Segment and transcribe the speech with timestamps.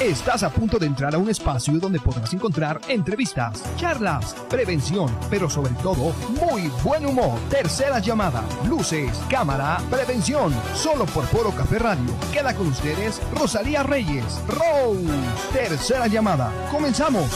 [0.00, 5.48] Estás a punto de entrar a un espacio donde podrás encontrar entrevistas, charlas, prevención, pero
[5.48, 7.38] sobre todo muy buen humor.
[7.48, 10.52] Tercera llamada, luces, cámara, prevención.
[10.74, 12.12] Solo por Foro Café Radio.
[12.32, 14.40] Queda con ustedes Rosalía Reyes.
[14.46, 15.02] Rose.
[15.52, 16.52] Tercera llamada.
[16.70, 17.30] Comenzamos.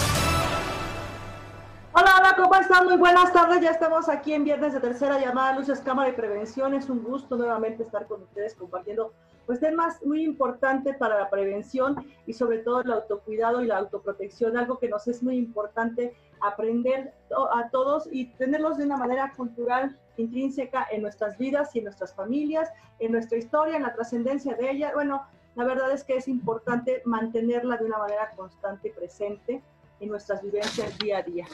[2.61, 2.84] Hola, hola, ¿cómo están?
[2.84, 3.61] Muy buenas tardes.
[3.62, 6.75] Ya estamos aquí en viernes de tercera llamada, luces, cámara y prevención.
[6.75, 9.14] Es un gusto nuevamente estar con ustedes compartiendo
[9.46, 14.58] pues temas muy importantes para la prevención y sobre todo el autocuidado y la autoprotección,
[14.58, 19.96] algo que nos es muy importante aprender a todos y tenerlos de una manera cultural
[20.18, 24.71] intrínseca en nuestras vidas y en nuestras familias, en nuestra historia, en la trascendencia de
[24.71, 24.93] ella.
[24.93, 29.63] Bueno, la verdad es que es importante mantenerla de una manera constante y presente
[30.00, 31.46] en nuestras vivencias día a día.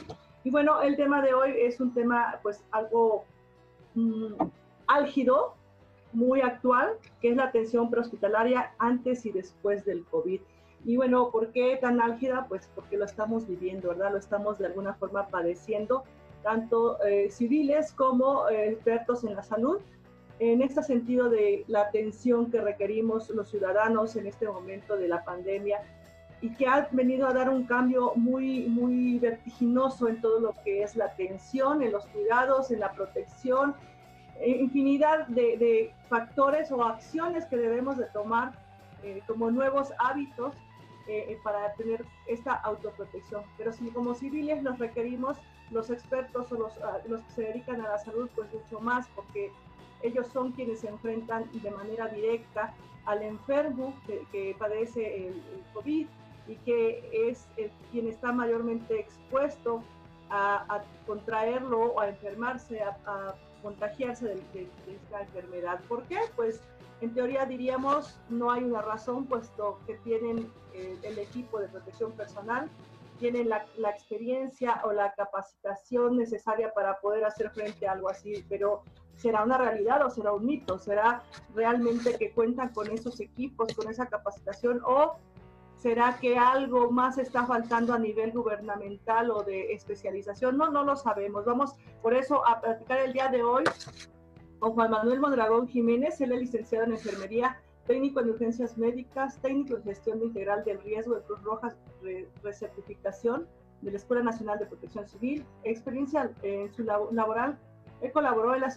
[0.47, 3.25] Y bueno, el tema de hoy es un tema pues algo
[3.95, 4.31] mm,
[4.87, 5.55] álgido,
[6.13, 10.39] muy actual, que es la atención prehospitalaria antes y después del COVID.
[10.85, 12.45] Y bueno, ¿por qué tan álgida?
[12.47, 14.13] Pues porque lo estamos viviendo, ¿verdad?
[14.13, 16.05] Lo estamos de alguna forma padeciendo,
[16.43, 19.79] tanto eh, civiles como eh, expertos en la salud,
[20.39, 25.25] en este sentido de la atención que requerimos los ciudadanos en este momento de la
[25.25, 25.81] pandemia
[26.41, 30.83] y que ha venido a dar un cambio muy, muy vertiginoso en todo lo que
[30.83, 33.75] es la atención, en los cuidados, en la protección,
[34.45, 38.53] infinidad de, factores o acciones que debemos de tomar
[39.03, 40.55] eh, como nuevos hábitos
[41.07, 43.43] eh, eh, para tener esta autoprotección.
[43.57, 45.37] Pero si como civiles los requerimos,
[45.71, 49.51] los expertos o ah, los que se dedican a la salud, pues mucho más, porque
[50.01, 52.73] ellos son quienes se enfrentan de manera directa
[53.05, 55.41] al enfermo que, padece el,
[55.73, 56.07] COVID
[56.47, 57.47] y que es
[57.91, 59.83] quien está mayormente expuesto
[60.29, 65.79] a, contraerlo o a enfermarse, a contagiarse de, esta enfermedad.
[65.87, 66.19] ¿Por qué?
[66.35, 66.61] Pues
[67.01, 72.11] en teoría diríamos no hay una razón, puesto que tienen eh, el equipo de protección
[72.13, 72.69] personal,
[73.19, 78.45] tienen la, la, experiencia o la capacitación necesaria para poder hacer frente a algo así,
[78.47, 78.83] pero
[79.15, 80.77] ¿será una realidad o será un mito?
[80.77, 81.23] ¿Será
[81.55, 85.17] realmente que cuentan con esos equipos, con esa capacitación o
[85.77, 90.57] ¿Será que algo más está faltando a nivel gubernamental o de especialización?
[90.57, 91.45] No, no lo sabemos.
[91.45, 93.63] Vamos por eso a platicar el día de hoy
[94.57, 96.19] con Juan Manuel Mondragón Jiménez.
[96.19, 101.13] Él es licenciado en enfermería, técnico en urgencias médicas, técnico en gestión integral del riesgo
[101.13, 101.75] de Cruz Roja,
[102.41, 103.47] recertificación
[103.83, 107.59] de la Escuela Nacional de Protección Civil, experiencia en su laboral.
[108.01, 108.71] Él colaboró en la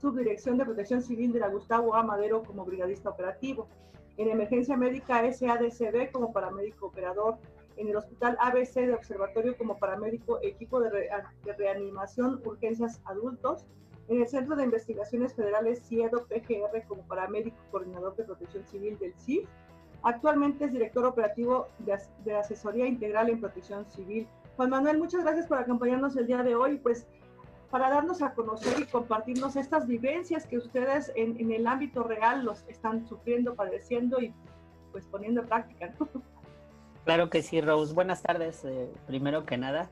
[0.00, 2.02] subdirección de protección civil de la Gustavo A.
[2.02, 3.68] Madero como brigadista operativo
[4.16, 7.38] en emergencia médica SADCB como paramédico operador,
[7.76, 11.10] en el hospital ABC de observatorio como paramédico equipo de,
[11.58, 13.66] reanimación urgencias adultos,
[14.08, 19.14] en el Centro de Investigaciones Federales CIEDO PGR como paramédico coordinador de protección civil del
[19.14, 19.48] CIF.
[20.02, 24.28] Actualmente es director operativo de, de asesoría integral en protección civil.
[24.56, 26.76] Juan Manuel, muchas gracias por acompañarnos el día de hoy.
[26.76, 27.06] Pues
[27.74, 32.62] para darnos a conocer y compartirnos estas vivencias que ustedes en, el ámbito real los
[32.68, 34.32] están sufriendo, padeciendo y
[34.92, 35.92] pues poniendo en práctica.
[37.04, 37.92] Claro que sí, Rose.
[37.92, 38.64] Buenas tardes.
[38.64, 39.90] Eh, primero que nada,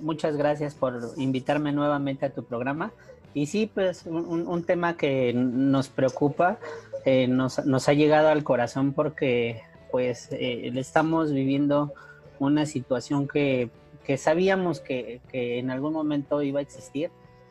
[0.00, 2.90] muchas gracias por invitarme nuevamente a tu programa.
[3.34, 6.56] Y sí, pues un, tema que nos preocupa,
[7.04, 9.60] eh, nos, ha llegado al corazón porque
[9.90, 11.92] pues eh, estamos viviendo
[12.38, 13.68] una situación que
[14.04, 17.10] que sabíamos que, en algún momento iba a existir,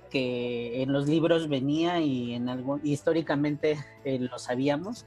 [0.09, 5.05] que en los libros venía y en algún, históricamente eh, lo sabíamos,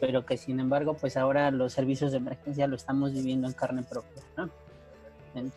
[0.00, 3.82] pero que sin embargo, pues ahora los servicios de emergencia lo estamos viviendo en carne
[3.82, 4.50] propia, ¿no?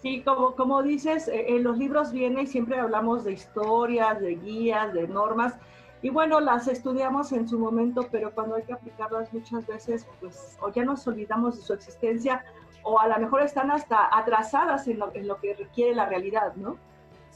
[0.04, 4.36] Sí, como, como dices, eh, en los libros viene y siempre hablamos de historias, de
[4.36, 5.56] guías, de normas,
[6.04, 10.58] y bueno, las estudiamos en su momento, pero cuando hay que aplicarlas muchas veces, pues
[10.60, 12.44] o ya nos olvidamos de su existencia
[12.84, 16.78] o a lo mejor están hasta atrasadas en lo, que requiere la realidad, ¿no?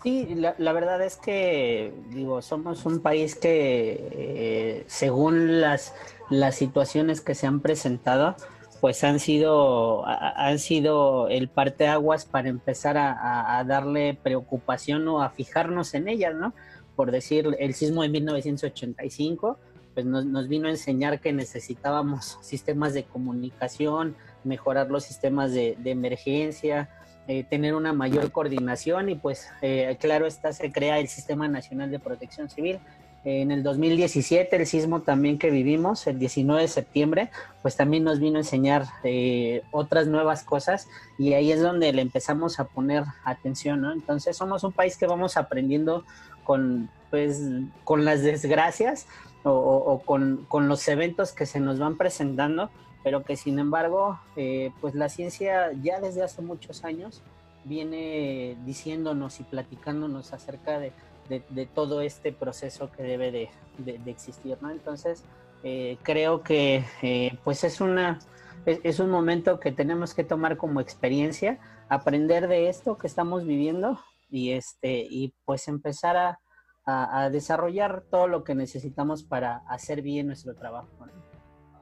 [0.04, 5.96] Sí, la, verdad es que, digo, somos un país que, eh, según las,
[6.30, 8.36] las situaciones que se han presentado,
[8.82, 15.96] pues han sido, han sido el parteaguas para empezar a, darle preocupación o a fijarnos
[15.96, 16.54] en ellas, ¿no?
[16.96, 19.58] Por decir, el sismo de 1985,
[19.96, 24.16] pues nos, nos vino a enseñar que necesitábamos sistemas de comunicación,
[24.46, 26.90] mejorar los sistemas de, emergencia,
[27.28, 31.92] eh, tener una mayor coordinación y pues eh, claro está, se crea el Sistema Nacional
[31.92, 32.80] de Protección Civil.
[33.24, 37.32] en el 2017, el sismo también que vivimos, el 19 de septiembre,
[37.64, 40.88] pues también nos vino a enseñar eh, otras nuevas cosas
[41.18, 43.92] y ahí es donde le empezamos a poner atención, ¿no?
[43.92, 46.06] Entonces somos un país que vamos aprendiendo
[46.44, 47.42] con, pues,
[47.84, 49.08] con las desgracias,
[49.46, 52.72] o, con, con, los eventos que se nos van presentando,
[53.06, 57.22] pero que sin embargo, eh, pues la ciencia ya desde hace muchos años
[57.64, 60.92] viene diciéndonos y platicándonos acerca de,
[61.30, 64.72] de, todo este proceso que debe de, de existir, ¿no?
[64.72, 65.24] Entonces,
[65.64, 68.18] eh, creo que eh, pues es una
[68.66, 71.60] es, un momento que tenemos que tomar como experiencia,
[71.90, 74.00] aprender de esto que estamos viviendo
[74.32, 76.40] y este y pues empezar a,
[76.86, 80.90] a, desarrollar todo lo que necesitamos para hacer bien nuestro trabajo.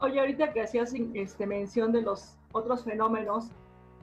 [0.04, 3.48] Oye, ahorita que hacías este, mención de los otros fenómenos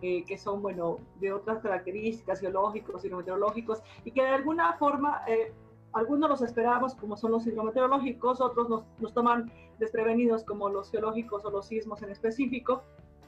[0.01, 5.53] eh, que son, bueno, de otras características geológicos, hidrometeorológicos, y que de alguna forma eh,
[5.93, 11.45] algunos los esperamos como son los hidrometeorológicos, otros nos, nos, toman desprevenidos como los geológicos
[11.45, 12.83] o los sismos en específico.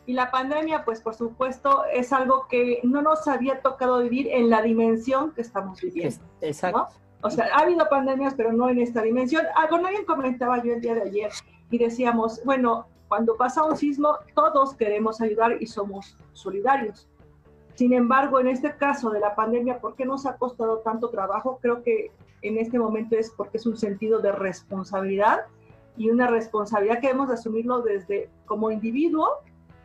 [0.07, 4.49] Y la pandemia, pues por supuesto, es algo que no nos había tocado vivir en
[4.49, 6.25] la dimensión que estamos viviendo.
[6.41, 6.89] Exacto.
[7.21, 9.45] O sea, ha habido pandemias, pero no en esta dimensión.
[9.57, 11.31] Algo nadie comentaba yo el día de ayer
[11.73, 17.09] y decíamos, bueno, cuando pasa un sismo, todos queremos ayudar y somos solidarios.
[17.75, 21.59] Sin embargo, en este caso de la pandemia, ¿por qué nos ha costado tanto trabajo?
[21.63, 25.47] Creo que en este momento es porque es un sentido de responsabilidad
[25.97, 29.39] y una responsabilidad que debemos asumirlo desde como individuo,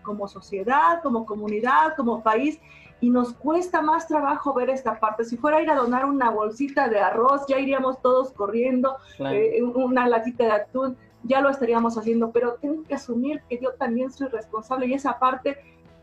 [0.03, 2.59] como sociedad, como comunidad, como país
[2.99, 5.23] y nos cuesta más trabajo ver esta parte.
[5.23, 9.61] Si fuera a ir a donar una bolsita de arroz, ya iríamos todos corriendo, eh,
[9.61, 14.11] una latita de atún, ya lo estaríamos haciendo, pero tengo que asumir que yo también
[14.11, 15.57] soy responsable y esa parte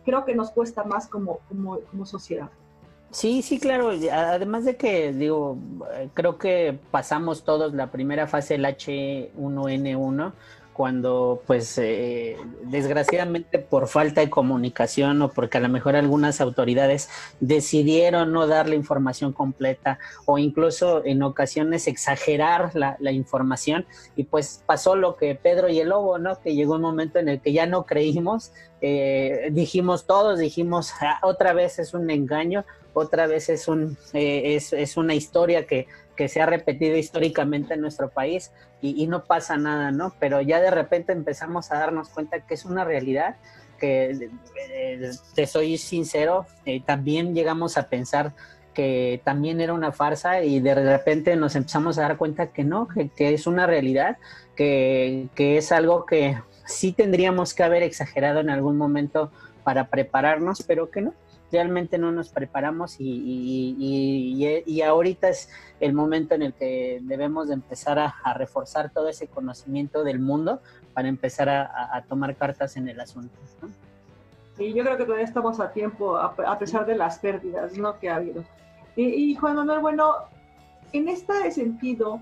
[0.05, 2.51] creo que nos cuesta más como, como, como sociedad.
[3.11, 3.91] Sí, sí, claro.
[4.13, 5.57] Además de que, digo,
[6.15, 10.33] creo que pasamos todos la primera fase del H1N1
[10.75, 17.09] cuando pues eh, desgraciadamente por falta de comunicación o porque a lo mejor algunas autoridades
[17.41, 23.87] decidieron no dar la información completa o incluso en ocasiones exagerar la, información
[24.17, 26.41] y pues pasó lo que Pedro y el Lobo, ¿no?
[26.41, 31.21] Que llegó un momento en el que ya no creímos, eh, dijimos todos, dijimos ah,
[31.23, 35.87] otra vez es un engaño, otra vez es, un, eh, es, es una historia que
[36.17, 40.15] que se ha repetido históricamente en nuestro país y, no pasa nada, ¿no?
[40.21, 43.37] Pero ya de repente empezamos a darnos cuenta que es una realidad,
[43.79, 44.29] que
[44.75, 48.33] eh, te soy sincero, eh, también llegamos a pensar
[48.75, 52.89] que también era una farsa y de repente nos empezamos a dar cuenta que no,
[52.89, 54.19] que, es una realidad,
[54.55, 59.31] que, que es algo que sí tendríamos que haber exagerado en algún momento
[59.63, 61.15] para prepararnos, pero que no,
[61.55, 65.49] realmente no nos preparamos y, y, ahorita es
[65.79, 70.61] el momento en el que debemos de empezar a, reforzar todo ese conocimiento del mundo
[70.95, 73.37] para empezar a, tomar cartas en el asunto.
[74.59, 78.01] Y yo creo que todavía estamos a tiempo, a, pesar de las pérdidas ¿no?
[78.01, 78.43] que ha habido.
[78.97, 80.15] Y, Juan Manuel, bueno,
[80.93, 82.21] en este sentido,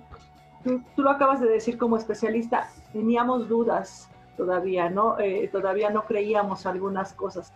[0.62, 5.18] tú, lo acabas de decir como especialista, teníamos dudas todavía, ¿no?
[5.18, 7.52] Eh, todavía no creíamos algunas cosas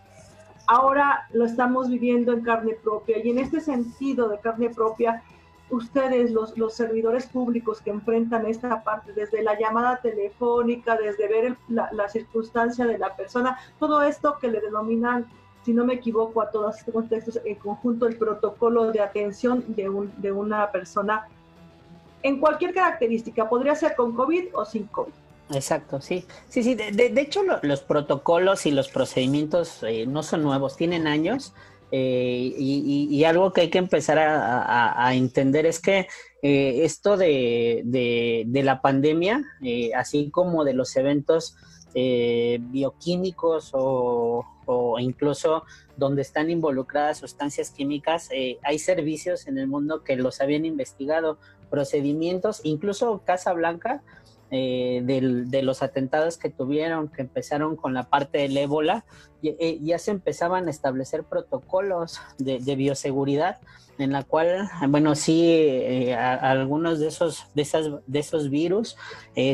[0.67, 5.23] ahora lo estamos viviendo en carne propia y en este sentido de carne propia,
[5.69, 11.57] ustedes, los, los servidores públicos que enfrentan esta parte, desde la llamada telefónica, desde ver
[11.67, 15.25] la, circunstancia de la persona, todo esto que le denominan,
[15.63, 19.89] si no me equivoco, a todos estos contextos, en conjunto el protocolo de atención de,
[19.89, 21.27] un, de una persona
[22.23, 25.13] en cualquier característica, podría ser con COVID o sin COVID.
[25.53, 26.25] Exacto, sí.
[26.49, 31.53] Sí, sí, de, hecho los protocolos y los procedimientos eh, no son nuevos, tienen años
[31.91, 36.07] eh, y, algo que hay que empezar a, a, entender es que
[36.41, 39.41] eh, esto de, de, la pandemia,
[39.95, 41.55] así como de los eventos
[41.93, 45.63] bioquímicos o, o, incluso
[45.95, 48.29] donde están involucradas sustancias químicas,
[48.63, 51.39] hay servicios en el mundo que los habían investigado,
[51.69, 54.03] procedimientos, incluso Casa Blanca
[54.49, 59.03] eh, de los atentados que tuvieron, que empezaron con la parte del ébola,
[59.43, 63.57] eh, ya se empezaban a establecer protocolos de, bioseguridad
[63.97, 68.95] en la cual, bueno, sí, eh, algunos de esos, de, esas, de esos virus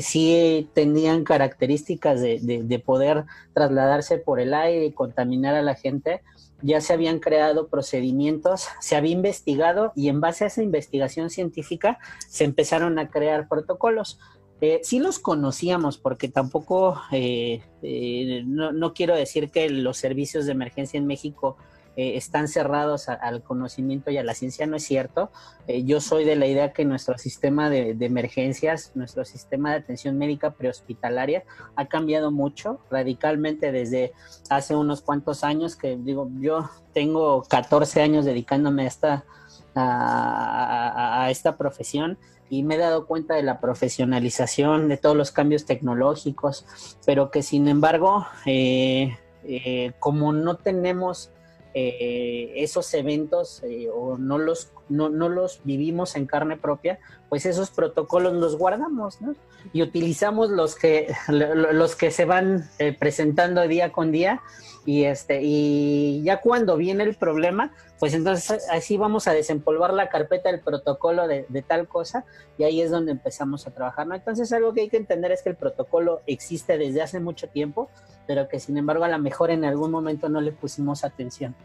[0.01, 6.21] sí tenían características de, de, poder trasladarse por el aire y contaminar a la gente.
[6.62, 11.97] Ya se habían creado procedimientos, se había investigado y en base a esa investigación científica
[12.27, 14.19] se empezaron a crear protocolos.
[14.65, 20.53] Eh, sí los conocíamos porque tampoco, eh, eh, no, quiero decir que los servicios de
[20.53, 21.58] emergencia en México
[21.96, 25.29] están cerrados al conocimiento y a la ciencia, no es cierto.
[25.67, 30.55] yo soy de la idea que nuestro sistema de, emergencias, nuestro sistema de atención médica
[30.55, 31.43] prehospitalaria
[31.75, 34.13] ha cambiado mucho, radicalmente desde
[34.50, 39.25] hace unos cuantos años, que digo, yo tengo 14 años dedicándome a esta,
[39.75, 42.17] a esta profesión
[42.57, 46.65] y me he dado cuenta de la profesionalización, de todos los cambios tecnológicos,
[47.03, 51.31] pero que sin embargo, eh, eh, como no tenemos
[51.73, 53.63] eh, esos eventos
[53.93, 56.99] o no los, no, no, los vivimos en carne propia,
[57.29, 59.17] pues esos protocolos los guardamos
[59.73, 64.41] y utilizamos los que, los que se van presentando día con día
[64.85, 70.09] y este y ya cuando viene el problema pues entonces así vamos a desempolvar la
[70.09, 72.25] carpeta del protocolo de, tal cosa
[72.57, 75.41] y ahí es donde empezamos a trabajar no entonces algo que hay que entender es
[75.41, 77.89] que el protocolo existe desde hace mucho tiempo
[78.27, 81.55] pero que sin embargo a lo mejor en algún momento no le pusimos atención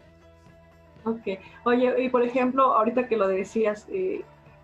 [1.05, 4.23] Ok, oye, y por ejemplo, ahorita que lo decías, eh,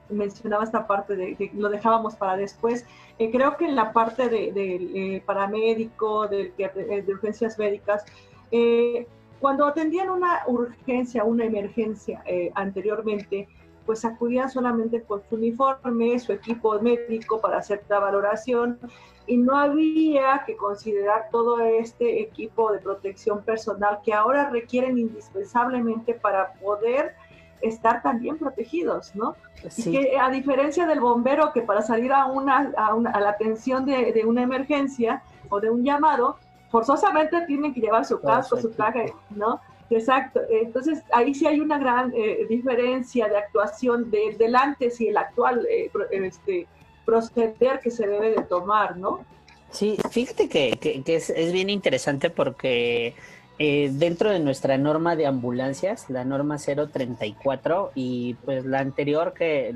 [0.09, 2.85] mencionaba esta parte de que lo dejábamos para después.
[3.17, 8.05] Eh, creo que en la parte del de, eh, paramédico, de, de, urgencias médicas,
[8.51, 9.07] eh,
[9.39, 13.47] cuando atendían una urgencia, una emergencia eh, anteriormente,
[13.85, 18.79] pues acudían solamente con su uniforme, su equipo médico para hacer la valoración
[19.27, 26.13] y no había que considerar todo este equipo de protección personal que ahora requieren indispensablemente
[26.13, 27.15] para poder
[27.61, 29.35] estar también protegidos, ¿no?
[29.77, 34.11] Y que a diferencia del bombero que para salir a, una, a, la atención de,
[34.11, 36.37] de, una emergencia o de un llamado,
[36.69, 39.59] forzosamente tienen que llevar su casco, su traje, ¿no?
[39.89, 40.41] Exacto.
[40.49, 45.17] Entonces, ahí sí hay una gran eh, diferencia de actuación de, del antes y el
[45.17, 46.67] actual eh, este,
[47.05, 49.23] proceder que se debe de tomar, ¿no?
[49.71, 53.13] Sí, fíjate que, que, es, es, bien interesante porque
[53.57, 59.69] eh, dentro de nuestra norma de ambulancias, la norma 034 y pues la anterior que,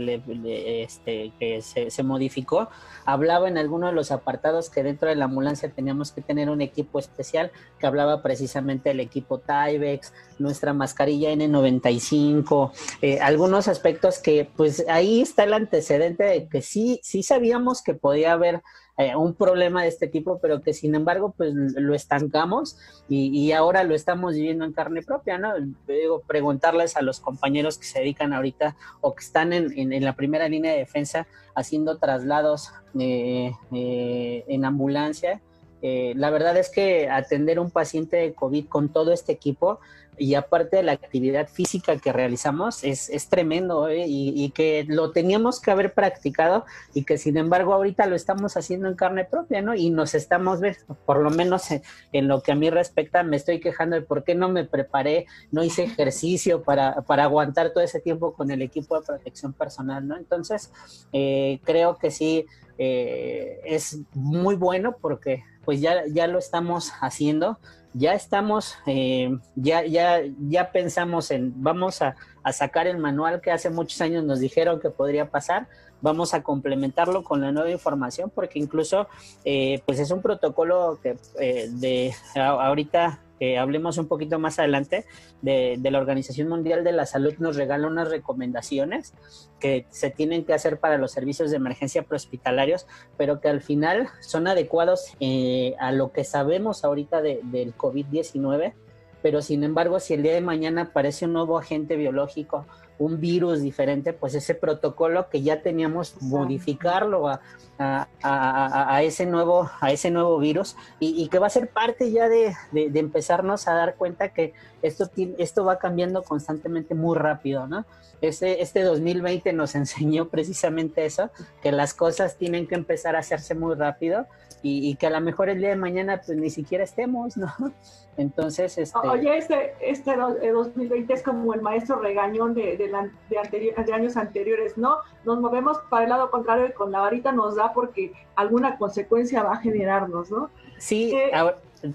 [0.84, 2.70] este, que se, se, modificó,
[3.06, 6.62] hablaba en alguno de los apartados que dentro de la ambulancia teníamos que tener un
[6.62, 12.72] equipo especial que hablaba precisamente del equipo Tyvex, nuestra mascarilla N95,
[13.02, 17.94] eh, algunos aspectos que pues ahí está el antecedente de que sí, sí sabíamos que
[17.94, 18.62] podía haber
[19.00, 22.78] eh, un problema de este tipo, pero que sin embargo, pues lo estancamos
[23.08, 25.54] y, ahora lo estamos viviendo en carne propia, ¿no?
[25.88, 30.18] Digo, preguntarles a los compañeros que se dedican ahorita o que están en, en, la
[30.18, 35.40] primera línea de defensa haciendo traslados eh, eh, en ambulancia.
[35.82, 39.80] la verdad es que atender un paciente de COVID con todo este equipo
[40.20, 44.06] y aparte de la actividad física que realizamos es, es tremendo ¿eh?
[44.08, 48.88] y, que lo teníamos que haber practicado y que sin embargo ahorita lo estamos haciendo
[48.88, 49.74] en carne propia, ¿no?
[49.74, 50.60] Y nos estamos,
[51.06, 51.64] por lo menos
[52.12, 55.26] en, lo que a mí respecta, me estoy quejando de por qué no me preparé,
[55.52, 60.08] no hice ejercicio para, para aguantar todo ese tiempo con el equipo de protección personal,
[60.08, 60.18] ¿no?
[60.18, 60.72] Entonces,
[61.14, 62.46] eh, creo que sí.
[62.82, 67.60] Eh, es muy bueno porque pues ya, ya lo estamos haciendo,
[67.94, 72.16] ya estamos, eh, ya, ya, ya pensamos en, vamos a,
[72.52, 75.68] sacar el manual que hace muchos años nos dijeron que podría pasar,
[76.02, 79.08] vamos a complementarlo con la nueva información porque incluso
[79.46, 83.20] eh, pues es un protocolo que eh, de ahorita
[83.58, 85.06] hablemos un poquito más adelante,
[85.42, 89.14] de, la Organización Mundial de la Salud nos regala unas recomendaciones
[89.60, 94.10] que se tienen que hacer para los servicios de emergencia prehospitalarios, pero que al final
[94.22, 98.74] son adecuados eh, a lo que sabemos ahorita del COVID-19
[99.22, 102.66] pero sin embargo, si el día de mañana aparece un nuevo agente biológico,
[103.00, 107.42] un virus diferente, pues ese protocolo que ya teníamos, modificarlo a,
[107.80, 112.54] a, ese, nuevo, a ese nuevo virus y, que va a ser parte ya de,
[112.72, 117.86] de, empezarnos a dar cuenta que esto, esto va cambiando constantemente muy rápido, ¿no?
[118.22, 121.32] Este, este 2020 nos enseñó precisamente eso,
[121.64, 124.28] que las cosas tienen que empezar a hacerse muy rápido
[124.62, 127.48] y, que a lo mejor el día de mañana pues ni siquiera estemos, ¿no?
[128.18, 129.08] Entonces, este...
[129.08, 132.92] Oye, este, este 2020 es como el maestro regañón de, de,
[133.30, 134.98] de, años anteriores, ¿no?
[135.24, 139.44] Nos movemos para el lado contrario y con la varita nos da porque alguna consecuencia
[139.44, 140.50] va a generarnos, ¿no?
[140.80, 141.32] Sí, eh,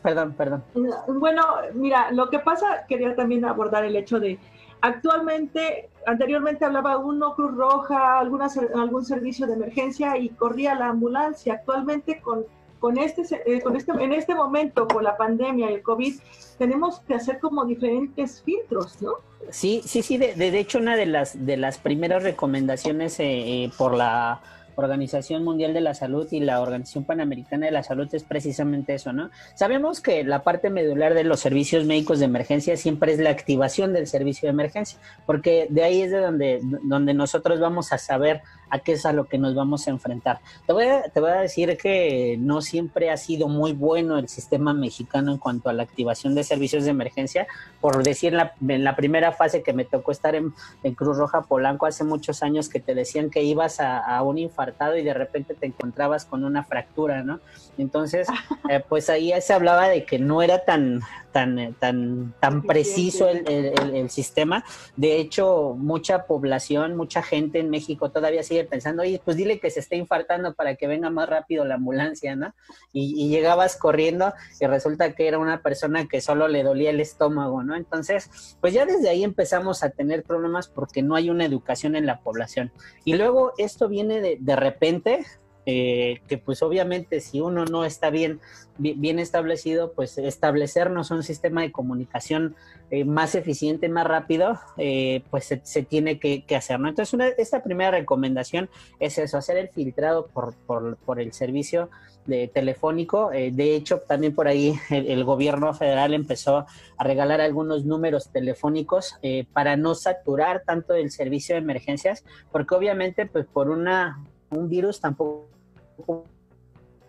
[0.02, 0.64] perdón, perdón.
[1.08, 1.42] Bueno,
[1.74, 4.38] mira, lo que pasa, quería también abordar el hecho de
[4.84, 11.54] Actualmente, anteriormente hablaba uno, Cruz Roja, alguna, algún servicio de emergencia y corría la ambulancia.
[11.54, 12.44] Actualmente con,
[12.80, 16.16] con, este, eh, con este, en este momento, con la pandemia y el COVID,
[16.58, 19.12] tenemos que hacer como diferentes filtros, ¿no?
[19.48, 20.18] Sí, sí, sí.
[20.18, 23.24] De, de hecho, una de las, de las primeras recomendaciones eh,
[23.64, 24.42] eh, por la
[24.76, 29.12] Organización Mundial de la Salud y la Organización Panamericana de la Salud es precisamente eso,
[29.12, 29.30] ¿no?
[29.54, 33.92] Sabemos que la parte medular de los servicios médicos de emergencia siempre es la activación
[33.92, 38.42] del servicio de emergencia, porque de ahí es de donde, donde nosotros vamos a saber
[38.70, 40.40] a qué es a lo que nos vamos a enfrentar.
[40.66, 45.38] Te voy a, decir que no siempre ha sido muy bueno el sistema mexicano en
[45.38, 47.46] cuanto a la activación de servicios de emergencia.
[47.80, 48.36] Por decir,
[48.68, 50.54] en la primera fase que me tocó estar en,
[50.94, 55.02] Cruz Roja Polanco hace muchos años que te decían que ibas a, un infartado y
[55.02, 57.40] de repente te encontrabas con una fractura, ¿no?
[57.78, 58.28] Entonces,
[58.68, 61.00] eh, pues ahí se hablaba de que no era tan,
[61.34, 63.44] tan, eh, tan, tan preciso el,
[63.92, 64.64] el, sistema.
[64.96, 69.70] De hecho, mucha población, mucha gente en México todavía sigue pensando, oye, pues dile que
[69.70, 72.54] se esté infartando para que venga más rápido la ambulancia, ¿no?
[72.92, 77.64] Y, llegabas corriendo y resulta que era una persona que solo le dolía el estómago,
[77.64, 77.74] ¿no?
[77.74, 82.06] Entonces, pues ya desde ahí empezamos a tener problemas porque no hay una educación en
[82.06, 82.70] la población.
[83.04, 85.26] Y luego esto viene de, de repente,
[85.66, 88.40] eh, que pues obviamente si uno no está bien,
[88.76, 92.54] bien establecido, pues establecernos un sistema de comunicación
[92.90, 96.78] eh, más eficiente, más rápido, eh, pues se, tiene que, hacer.
[96.80, 96.88] ¿no?
[96.90, 98.68] Entonces, esta primera recomendación
[99.00, 101.88] es eso, hacer el filtrado por, por, el servicio
[102.26, 103.30] de telefónico.
[103.30, 106.66] de hecho, también por ahí el, gobierno federal empezó
[106.98, 109.16] a regalar algunos números telefónicos
[109.52, 114.18] para no saturar tanto el servicio de emergencias, porque obviamente, pues por una
[114.50, 115.53] un virus tampoco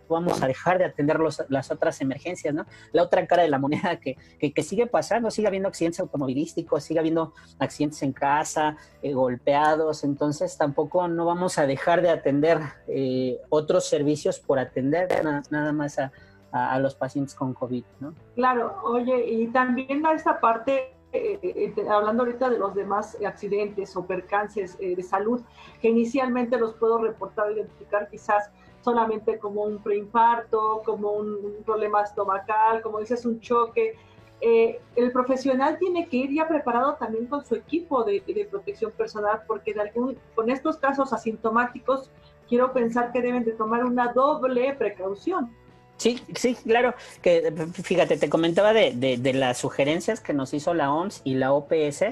[0.07, 2.65] vamos a dejar de atender las otras emergencias, ¿no?
[2.91, 6.99] La otra cara de la moneda que, que, sigue pasando, sigue habiendo accidentes automovilísticos, sigue
[6.99, 13.39] habiendo accidentes en casa, eh, golpeados, entonces tampoco no vamos a dejar de atender eh,
[13.49, 15.07] otros servicios por atender
[15.49, 16.11] nada más a,
[16.79, 18.13] los pacientes con COVID, ¿no?
[18.33, 24.05] Claro, oye, y también a esta parte eh, hablando ahorita de los demás accidentes o
[24.05, 25.41] percances de salud,
[25.81, 28.51] que inicialmente los puedo reportar, identificar quizás
[28.85, 33.95] solamente como un preinfarto, como un, problema estomacal, como dices, un choque.
[34.39, 39.41] Eh, el profesional tiene que ir ya preparado también con su equipo de, protección personal,
[39.47, 42.11] porque de algún, con estos casos asintomáticos,
[42.47, 45.51] quiero pensar que deben de tomar una doble precaución.
[45.97, 46.93] Sí, sí, claro.
[47.23, 51.53] Que fíjate, te comentaba de, de, las sugerencias que nos hizo la OMS y la
[51.53, 52.03] OPS,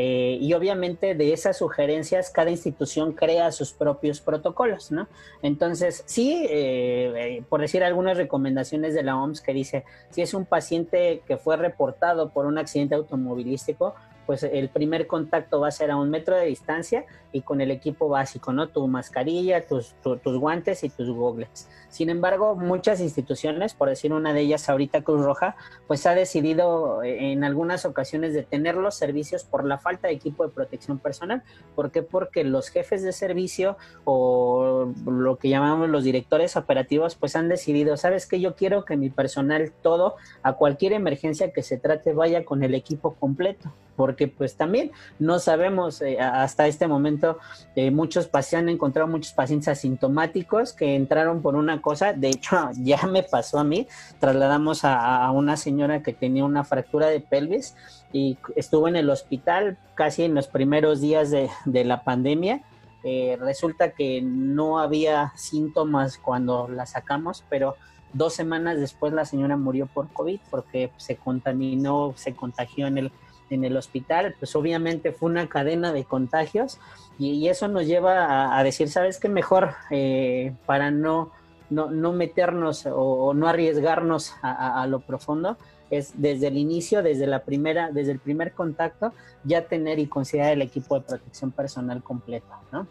[0.00, 5.08] eh, y obviamente de esas sugerencias cada institución crea sus propios protocolos, ¿no?
[5.42, 10.34] Entonces, sí, eh, eh, por decir algunas recomendaciones de la OMS que dice, si es
[10.34, 13.96] un paciente que fue reportado por un accidente automovilístico,
[14.28, 17.70] pues el primer contacto va a ser a un metro de distancia y con el
[17.70, 18.68] equipo básico, ¿no?
[18.68, 21.66] Tu mascarilla, tus, tus guantes y tus goggles.
[21.88, 27.02] Sin embargo, muchas instituciones, por decir una de ellas ahorita Cruz Roja, pues ha decidido
[27.02, 31.42] en algunas ocasiones detener los servicios por la falta de equipo de protección personal.
[31.74, 32.02] ¿Por qué?
[32.02, 37.96] Porque los jefes de servicio o lo que llamamos los directores operativos, pues han decidido,
[37.96, 38.38] ¿sabes qué?
[38.40, 42.74] Yo quiero que mi personal todo, a cualquier emergencia que se trate, vaya con el
[42.74, 47.38] equipo completo porque pues también no sabemos eh, hasta este momento
[47.76, 52.70] eh, muchos pacientes han encontrado muchos pacientes asintomáticos que entraron por una cosa, de hecho
[52.78, 53.86] ya me pasó a mí,
[54.18, 57.76] trasladamos a, una señora que tenía una fractura de pelvis
[58.12, 61.48] y estuvo en el hospital casi en los primeros días de,
[61.84, 62.62] la pandemia.
[63.04, 67.76] Eh, resulta que no había síntomas cuando la sacamos, pero
[68.12, 73.12] dos semanas después la señora murió por COVID porque se contaminó, se contagió en el
[73.50, 76.78] en el hospital, pues obviamente fue una cadena de contagios
[77.18, 79.28] y, eso nos lleva a, decir, ¿sabes qué?
[79.28, 81.32] Mejor eh, para no,
[81.70, 85.56] no, no, meternos o, no arriesgarnos a, lo profundo,
[85.90, 90.52] es desde el inicio, desde la primera, desde el primer contacto, ya tener y considerar
[90.52, 92.86] el equipo de protección personal completo, ¿no?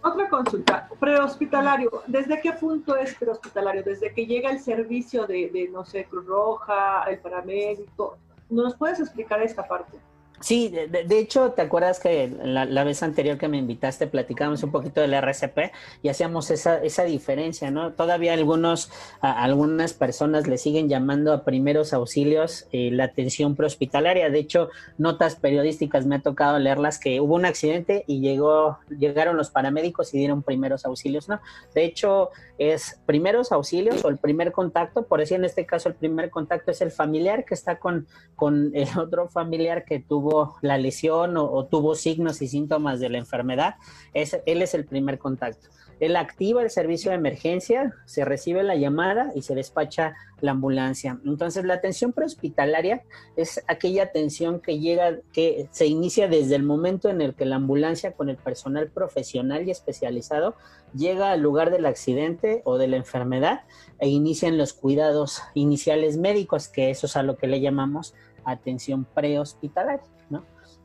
[0.00, 3.82] Otra consulta, prehospitalario, ¿desde qué punto es prehospitalario?
[3.82, 8.16] ¿Desde que llega el servicio de, de no sé, Cruz Roja, el paramédico?
[8.50, 9.98] ¿Nos puedes explicar esta parte?
[10.40, 15.00] Sí, de, hecho, ¿te acuerdas que la, vez anterior que me invitaste platicábamos un poquito
[15.00, 15.72] del RCP
[16.02, 17.92] y hacíamos esa, esa diferencia, ¿no?
[17.92, 24.30] Todavía algunos, algunas personas le siguen llamando a primeros auxilios eh, la atención prehospitalaria.
[24.30, 29.36] De hecho, notas periodísticas me ha tocado leerlas que hubo un accidente y llegó, llegaron
[29.36, 31.40] los paramédicos y dieron primeros auxilios, ¿no?
[31.74, 35.94] De hecho, es primeros auxilios o el primer contacto, por decir en este caso el
[35.96, 40.27] primer contacto es el familiar que está con, con el otro familiar que tuvo
[40.62, 43.76] la lesión o, tuvo signos y síntomas de la enfermedad,
[44.14, 45.68] él es el primer contacto.
[46.00, 51.18] Él activa el servicio de emergencia, se recibe la llamada y se despacha la ambulancia.
[51.24, 53.02] Entonces, la atención prehospitalaria
[53.36, 57.56] es aquella atención que llega, que se inicia desde el momento en el que la
[57.56, 60.54] ambulancia con el personal profesional y especializado
[60.94, 63.62] llega al lugar del accidente o de la enfermedad
[63.98, 68.14] e inician los cuidados iniciales médicos, que eso es a lo que le llamamos
[68.44, 70.17] atención prehospitalaria.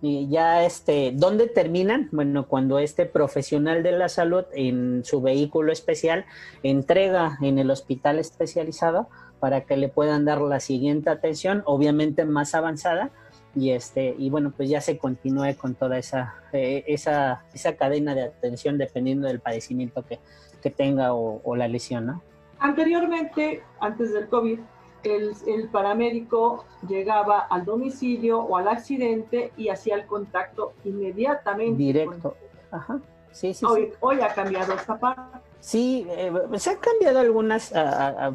[0.05, 2.09] Y ya este, ¿dónde terminan?
[2.11, 6.25] Bueno, cuando este profesional de la salud en su vehículo especial
[6.61, 9.07] entrega en el hospital especializado
[9.39, 13.11] para que le puedan dar la siguiente atención, obviamente más avanzada,
[13.55, 18.13] y este, y bueno, pues ya se continúe con toda esa, eh, esa, esa cadena
[18.13, 20.19] de atención dependiendo del padecimiento que,
[20.61, 22.23] que tenga o, o la lesión, ¿no?
[22.59, 24.59] Anteriormente, antes del COVID,
[25.03, 31.77] el, paramédico llegaba al domicilio o al accidente y hacía el contacto inmediatamente.
[31.77, 32.35] Directo.
[32.71, 32.99] Ajá.
[33.31, 35.39] Sí, sí, hoy, hoy ha cambiado esta parte.
[35.59, 37.73] Sí, eh, se han cambiado algunas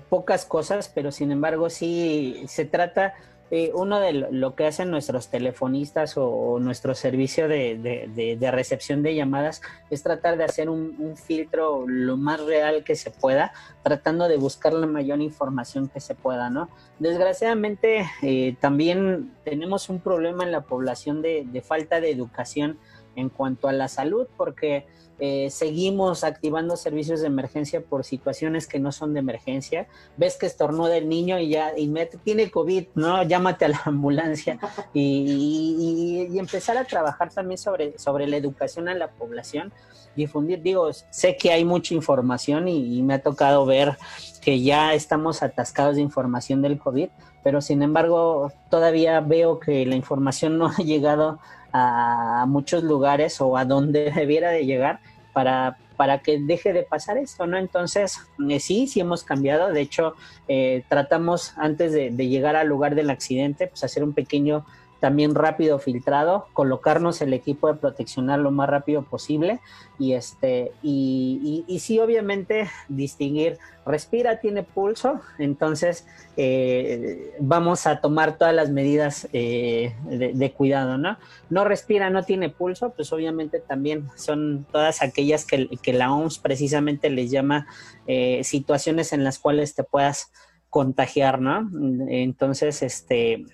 [0.09, 3.15] pocas cosas, pero sin embargo sí se trata
[3.51, 9.63] eh, uno de lo, que hacen nuestros telefonistas o, nuestro servicio de, recepción de llamadas
[9.91, 14.73] es tratar de hacer un, filtro lo más real que se pueda, tratando de buscar
[14.73, 16.69] la mayor información que se pueda, ¿no?
[16.99, 22.79] Desgraciadamente eh, también tenemos un problema en la población de falta de educación
[23.19, 24.87] en cuanto a la salud, porque
[25.21, 29.89] eh, seguimos activando servicios de emergencia por situaciones que no son de emergencia.
[30.17, 33.23] Ves que estornuda el niño y ya y tiene COVID, ¿no?
[33.25, 34.59] Llámate a la ambulancia
[34.95, 39.73] y, empezar a trabajar también sobre, sobre la educación a la población.
[40.15, 43.97] Difundir, digo, sé que hay mucha información y, me ha tocado ver
[44.41, 47.09] que ya estamos atascados de información del COVID,
[47.43, 51.41] pero sin embargo todavía veo que la información no ha llegado
[51.73, 55.01] a muchos lugares o a donde debiera de llegar
[55.33, 57.59] para, para que deje de pasar esto, ¿no?
[57.59, 59.73] Entonces, eh, sí, sí hemos cambiado.
[59.73, 60.15] De hecho,
[60.49, 64.65] eh, tratamos antes de, de, llegar al lugar del accidente, pues hacer un pequeño
[65.01, 69.61] también rápido filtrado, colocarnos el equipo de protección lo más rápido posible
[69.99, 76.07] y este y, y, sí obviamente distinguir respira tiene pulso entonces
[76.37, 82.49] eh, vamos a tomar todas las medidas eh, de, cuidado no no respira no tiene
[82.51, 87.67] pulso pues obviamente también son todas aquellas que, que la OMS precisamente les llama
[88.07, 90.31] eh, situaciones en las cuales te puedas
[90.71, 91.69] contagiar no
[92.09, 93.47] entonces este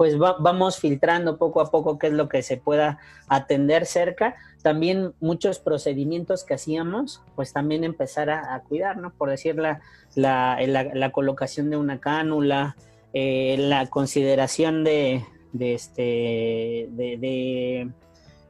[0.00, 4.34] pues vamos filtrando poco a poco qué es lo que se pueda atender cerca.
[4.62, 9.10] También muchos procedimientos que hacíamos, pues también empezar a, cuidar, ¿no?
[9.10, 9.82] Por decir la,
[10.14, 12.78] la, colocación de una cánula,
[13.12, 17.86] eh, la consideración de, este, eh,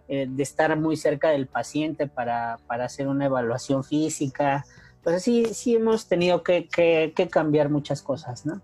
[0.06, 4.64] de, estar muy cerca del paciente para, para hacer una evaluación física.
[5.02, 8.60] Pues sí, sí hemos tenido que, que, cambiar muchas cosas, ¿no?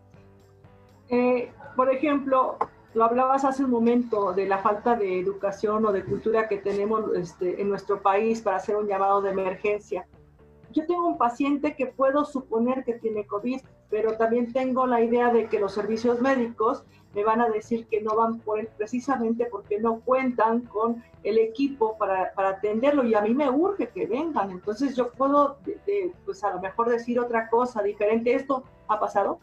[1.09, 2.57] Eh, por ejemplo,
[2.97, 7.15] lo hablabas hace un momento de la falta de educación o de cultura que tenemos
[7.15, 10.07] este, en nuestro país para hacer un llamado de emergencia.
[10.73, 15.31] Yo tengo un paciente que puedo suponer que tiene COVID, pero también tengo la idea
[15.31, 19.45] de que los servicios médicos me van a decir que no van por él precisamente
[19.45, 24.07] porque no cuentan con el equipo para, para atenderlo y a mí me urge que
[24.07, 24.51] vengan.
[24.51, 25.59] Entonces yo puedo,
[26.25, 28.33] pues a lo mejor decir otra cosa diferente.
[28.33, 29.41] ¿Esto ha pasado?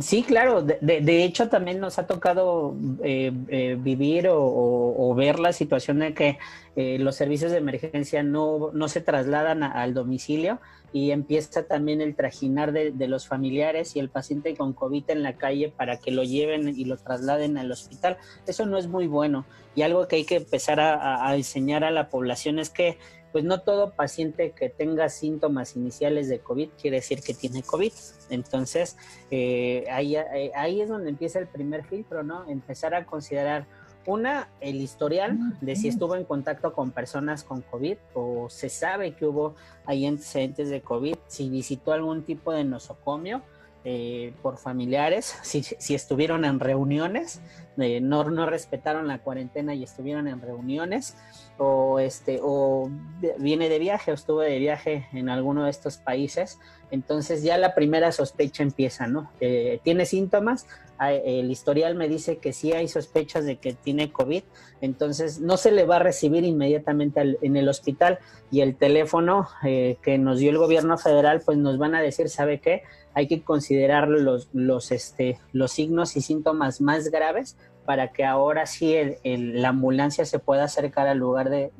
[0.00, 0.62] Sí, claro.
[0.62, 6.14] De, de, hecho, también nos ha tocado eh, eh, vivir o, ver la situación de
[6.14, 6.38] que
[6.76, 10.60] eh, los servicios de emergencia no, no se trasladan al domicilio
[10.92, 15.34] y empieza también el trajinar de, los familiares y el paciente con COVID en la
[15.34, 18.16] calle para que lo lleven y lo trasladen al hospital.
[18.46, 19.44] Eso no es muy bueno.
[19.74, 22.98] Y algo que hay que empezar a enseñar a la población es que
[23.36, 27.92] pues no todo paciente que tenga síntomas iniciales de COVID quiere decir que tiene COVID.
[28.30, 28.96] Entonces,
[29.30, 32.48] eh, ahí, eh, ahí es donde empieza el primer filtro, ¿no?
[32.48, 33.66] Empezar a considerar
[34.06, 39.14] una, el historial de si estuvo en contacto con personas con COVID o se sabe
[39.14, 43.42] que hubo ahí antecedentes de COVID, si visitó algún tipo de nosocomio
[43.88, 47.40] eh, por familiares, si, si, estuvieron en reuniones,
[47.76, 51.16] no, no respetaron la cuarentena y estuvieron en reuniones,
[51.56, 52.90] o este o
[53.38, 56.58] viene de viaje o estuvo de viaje en alguno de estos países
[56.90, 60.66] entonces ya la primera sospecha empieza no eh, tiene síntomas
[60.98, 64.42] el historial me dice que sí hay sospechas de que tiene covid.
[64.80, 68.18] Entonces no se le va a recibir inmediatamente en el hospital.
[68.50, 72.28] Y el teléfono eh, que nos dio el gobierno federal pues nos van a decir
[72.28, 72.82] sabe qué
[73.14, 78.66] hay que considerar los los este los signos y síntomas más graves para que ahora
[78.66, 78.94] sí
[79.24, 81.70] la ambulancia se pueda acercar al lugar de,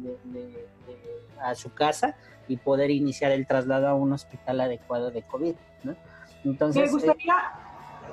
[1.41, 2.17] a su casa
[2.49, 5.55] y poder iniciar el traslado a un hospital adecuado de COVID.
[6.45, 7.35] Entonces, me gustaría,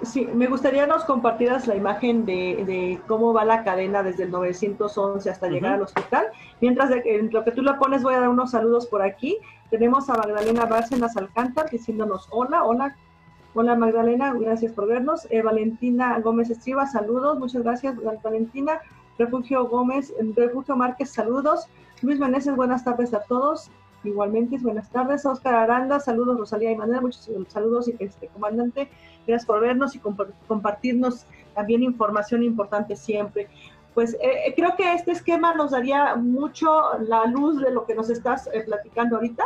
[0.01, 5.29] sí, me gustaría nos compartieras la imagen de, cómo va la cadena desde el 911
[5.29, 6.27] hasta llegar al hospital.
[6.61, 9.37] Mientras de, lo que tú la pones, voy a dar unos saludos por aquí.
[9.69, 12.95] Tenemos a Magdalena Bárcenas Alcántar diciéndonos hola, hola,
[13.55, 15.27] Hola Magdalena, gracias por vernos.
[15.29, 18.81] Eh, Valentina Gómez Estriba, saludos, muchas gracias Valentina.
[19.19, 21.67] Refugio Gómez, Refugio Márquez, saludos.
[22.01, 23.69] Luis Meneses, buenas tardes a todos.
[24.03, 25.25] Igualmente, buenas tardes.
[25.25, 28.89] Oscar Aranda, saludos Rosalía y Manuel, muchos saludos, y este comandante.
[29.25, 29.99] Gracias por vernos y
[30.47, 33.47] compartirnos también información importante siempre.
[33.93, 38.09] Pues eh, creo que este esquema nos daría mucho la luz de lo que nos
[38.09, 39.43] estás eh, platicando ahorita.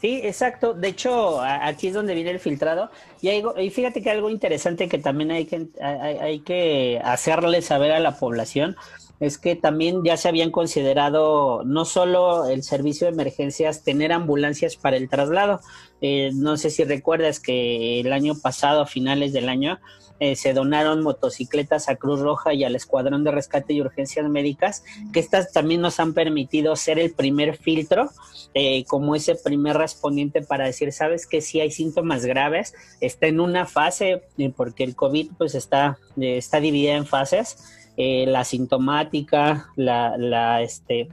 [0.00, 0.74] Sí, exacto.
[0.74, 2.90] De hecho, aquí es donde viene el filtrado.
[3.22, 7.92] Y, y fíjate que algo interesante que también hay que, hay, hay que hacerle saber
[7.92, 8.76] a la población
[9.20, 14.76] es que también ya se habían considerado no solo el servicio de emergencias, tener ambulancias
[14.76, 15.60] para el traslado.
[16.00, 19.78] Eh, no sé si recuerdas que el año pasado, a finales del año,
[20.20, 24.84] eh, se donaron motocicletas a Cruz Roja y al Escuadrón de Rescate y Urgencias Médicas,
[25.12, 28.10] que estas también nos han permitido ser el primer filtro,
[28.54, 33.40] eh, como ese primer respondiente para decir, sabes que si hay síntomas graves, está en
[33.40, 34.22] una fase,
[34.56, 37.56] porque el COVID pues está, está dividida en fases
[37.96, 41.08] eh, la sintomática, la, la, este,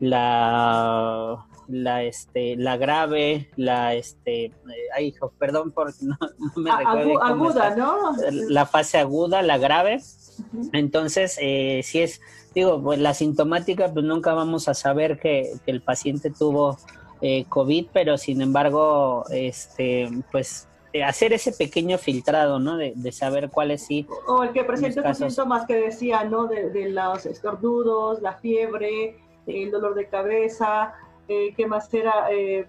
[0.00, 4.52] la, la, este, la grave, la, este, eh,
[4.94, 6.16] ay, hijo, perdón por no,
[6.56, 7.22] me recuerdo.
[7.22, 8.12] aguda, ¿no?
[8.48, 10.00] La fase aguda, la grave.
[10.72, 12.20] Entonces, eh, si es,
[12.54, 16.76] digo, pues la sintomática, pues nunca vamos a saber que, que el paciente tuvo
[17.22, 20.68] eh, COVID, pero sin embargo, este, pues
[21.04, 22.76] hacer ese pequeño filtrado, ¿no?
[22.76, 24.06] De, saber cuáles sí.
[24.26, 26.46] O el que presenta esos síntomas que decía, ¿no?
[26.46, 30.94] De, los estornudos, la fiebre, el dolor de cabeza,
[31.28, 32.30] eh, ¿qué más era?
[32.30, 32.66] Eh,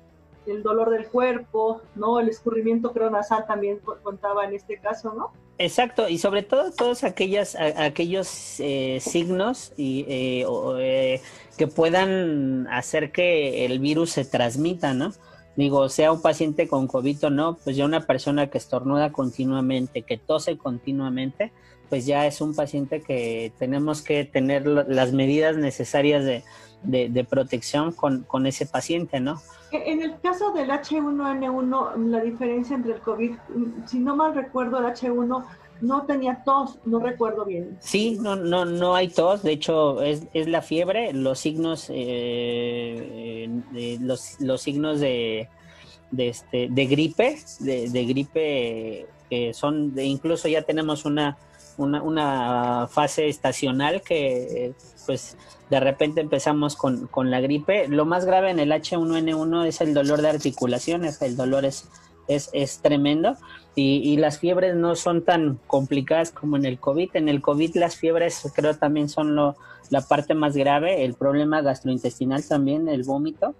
[0.47, 2.19] el dolor del cuerpo, ¿no?
[2.19, 5.31] El escurrimiento cronasal también contaba en este caso, ¿no?
[5.59, 11.21] Exacto, y sobre todo todos aquellas, aquellos eh, signos y, eh,
[11.57, 15.11] que puedan hacer que el virus se transmita, ¿no?
[15.57, 20.03] Digo, sea un paciente con COVID o no, pues ya una persona que estornuda continuamente,
[20.03, 21.51] que tose continuamente,
[21.89, 26.23] pues ya es un paciente que tenemos que tener las medidas necesarias
[26.83, 29.41] de, protección con, con, ese paciente, ¿no?
[29.71, 33.31] E, en el caso del H1N1, la diferencia entre el COVID,
[33.87, 35.43] si no mal recuerdo, el H1
[35.81, 37.77] no tenía tos, no recuerdo bien.
[37.79, 43.49] Sí, no, no, no hay tos, de hecho es, es la fiebre, los signos, eh,
[44.01, 45.49] los, los, signos de,
[46.11, 51.37] de, este, de gripe, de, de gripe que son, de, incluso ya tenemos una,
[51.77, 54.73] una, una, fase estacional que
[55.05, 55.37] pues
[55.69, 57.87] de repente empezamos con, con la gripe.
[57.87, 61.89] Lo más grave en el H1N1 es el dolor de articulaciones, el dolor es,
[62.27, 63.37] es, es tremendo
[63.79, 67.11] y, las fiebres no son tan complicadas como en el COVID.
[67.13, 69.55] En el COVID las fiebres creo también son lo,
[69.91, 73.53] la parte más grave, el problema gastrointestinal también, el vómito,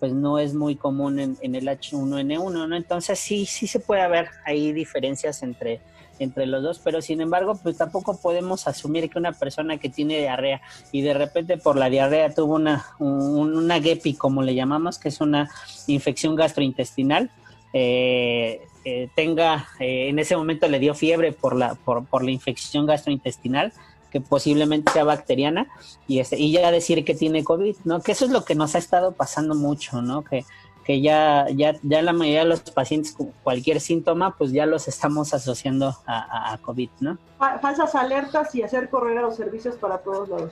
[0.00, 2.76] pues no es muy común en, el H1N1, ¿no?
[2.76, 5.80] Entonces sí, sí se puede haber ahí diferencias entre,
[6.18, 10.18] entre los dos, pero sin embargo, pues tampoco podemos asumir que una persona que tiene
[10.18, 15.10] diarrea y de repente por la diarrea tuvo una, una GEPI, como le llamamos, que
[15.10, 15.48] es una
[15.86, 17.30] infección gastrointestinal,
[17.72, 22.30] eh, eh, tenga, eh, en ese momento le dio fiebre por la, por, por la
[22.30, 23.72] infección gastrointestinal,
[24.10, 25.68] que posiblemente sea bacteriana,
[26.08, 28.00] y, este, y ya decir que tiene COVID, ¿no?
[28.00, 30.24] Que eso es lo que nos ha estado pasando mucho, ¿no?
[30.24, 30.44] Que,
[30.84, 35.34] que ya, ya, ya la mayoría de los pacientes cualquier síntoma, pues ya los estamos
[35.34, 37.18] asociando a, COVID, ¿no?
[37.38, 40.50] Falsas alertas y hacer correr a los servicios para todos los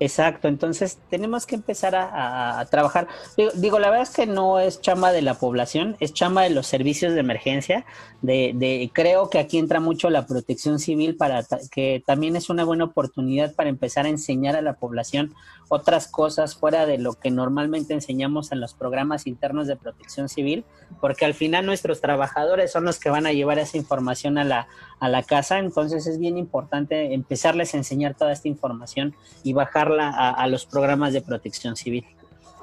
[0.00, 3.08] Exacto, entonces tenemos que empezar a, trabajar.
[3.54, 6.68] Digo, la verdad es que no es chamba de la población, es chamba de los
[6.68, 7.84] servicios de emergencia.
[8.22, 12.64] De, de, creo que aquí entra mucho la protección civil para que también es una
[12.64, 15.34] buena oportunidad para empezar a enseñar a la población
[15.68, 20.64] otras cosas fuera de lo que normalmente enseñamos en los programas internos de protección civil,
[21.00, 24.68] porque al final nuestros trabajadores son los que van a llevar esa información a la,
[25.00, 30.10] a la casa, entonces es bien importante empezarles a enseñar toda esta información y bajarla
[30.10, 32.04] a, los programas de protección civil.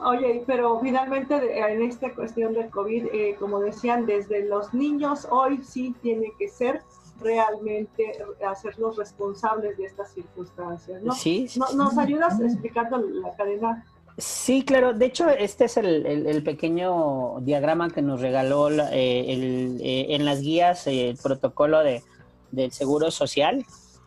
[0.04, 5.62] Oye, pero finalmente en esta cuestión del COVID, eh, como decían, desde los niños hoy
[5.63, 6.82] sí tiene que ser
[7.21, 11.13] realmente hacerlos responsables de estas circunstancias, ¿no?
[11.13, 11.48] Sí.
[11.56, 13.86] ¿Nos ayudas explicando la cadena?
[14.17, 14.93] Sí, claro.
[14.93, 20.88] De hecho, este es el, pequeño diagrama que nos regaló eh, eh, en las guías,
[20.88, 22.02] eh, el protocolo de,
[22.56, 23.65] del Seguro Social,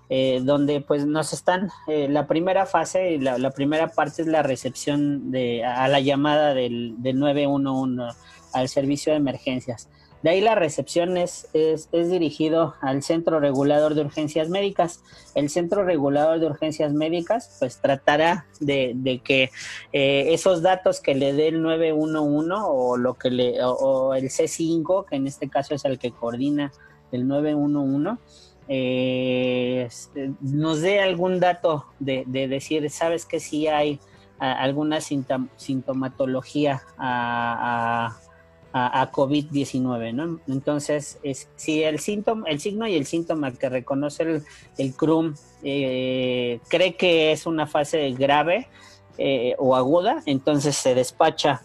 [0.09, 5.63] donde pues nos están, la primera fase, la, la primera parte es la recepción de,
[5.65, 8.17] a la llamada del, del 911
[8.55, 9.89] al servicio de emergencias.
[10.23, 15.01] De ahí la recepción es, es, dirigido al Centro Regulador de Urgencias Médicas.
[15.37, 19.51] El Centro Regulador de Urgencias Médicas pues tratará de, que
[19.93, 25.07] eh, esos datos que le dé el 911 o, lo que le, o, el C5,
[25.07, 26.73] que en este caso es el que coordina
[27.13, 28.21] el 911,
[28.69, 33.99] eh, este, nos dé algún dato de, decir, sabes que sí hay
[34.39, 38.17] alguna sintomatología a,
[38.73, 40.41] a, COVID-19, ¿no?
[40.47, 44.43] Entonces, es, si el síntoma, el signo y el síntoma que reconoce el,
[44.77, 48.69] el CRUM eh, cree que es una fase grave
[49.17, 51.63] eh, o aguda, entonces se despacha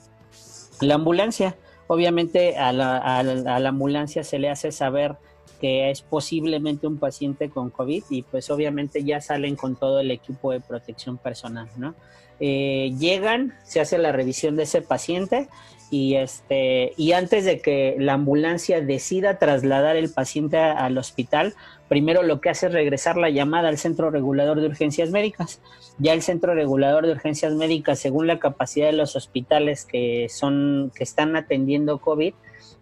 [0.82, 1.58] la ambulancia.
[1.88, 5.17] Obviamente a la, a la ambulancia se le hace saber
[5.63, 10.12] que es posiblemente un paciente con COVID y pues obviamente ya salen con todo el
[10.12, 11.95] equipo de protección personal, ¿no?
[12.41, 15.47] Eh, llegan, se hace la revisión de ese paciente
[15.89, 21.54] y este y antes de que la ambulancia decida trasladar el paciente al hospital,
[21.88, 25.62] primero lo que hace es regresar la llamada al centro regulador de urgencias médicas.
[25.97, 30.91] Ya el centro regulador de urgencias médicas, según la capacidad de los hospitales que son
[30.93, 32.34] que están atendiendo COVID,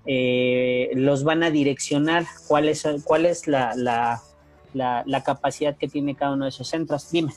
[0.06, 4.22] eh, los van a direccionar cuál es, cuál es la, la,
[4.74, 7.12] la, capacidad que tiene cada uno de esos centros.
[7.12, 7.34] Dime.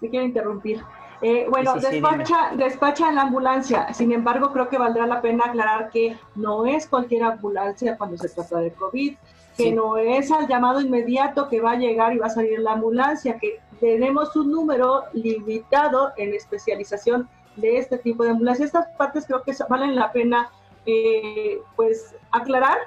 [0.00, 0.80] Me quiero interrumpir.
[1.20, 3.92] Eh, bueno, despacha, despacha en la ambulancia.
[3.92, 8.28] Sin embargo, creo que valdrá la pena aclarar que no es cualquier ambulancia cuando se
[8.28, 9.16] trata de COVID,
[9.56, 12.72] que no es al llamado inmediato que va a llegar y va a salir la
[12.72, 18.66] ambulancia, que tenemos un número limitado en especialización de este tipo de ambulancias.
[18.66, 20.50] Estas partes creo que valen la pena
[20.90, 22.78] eh, pues aclarar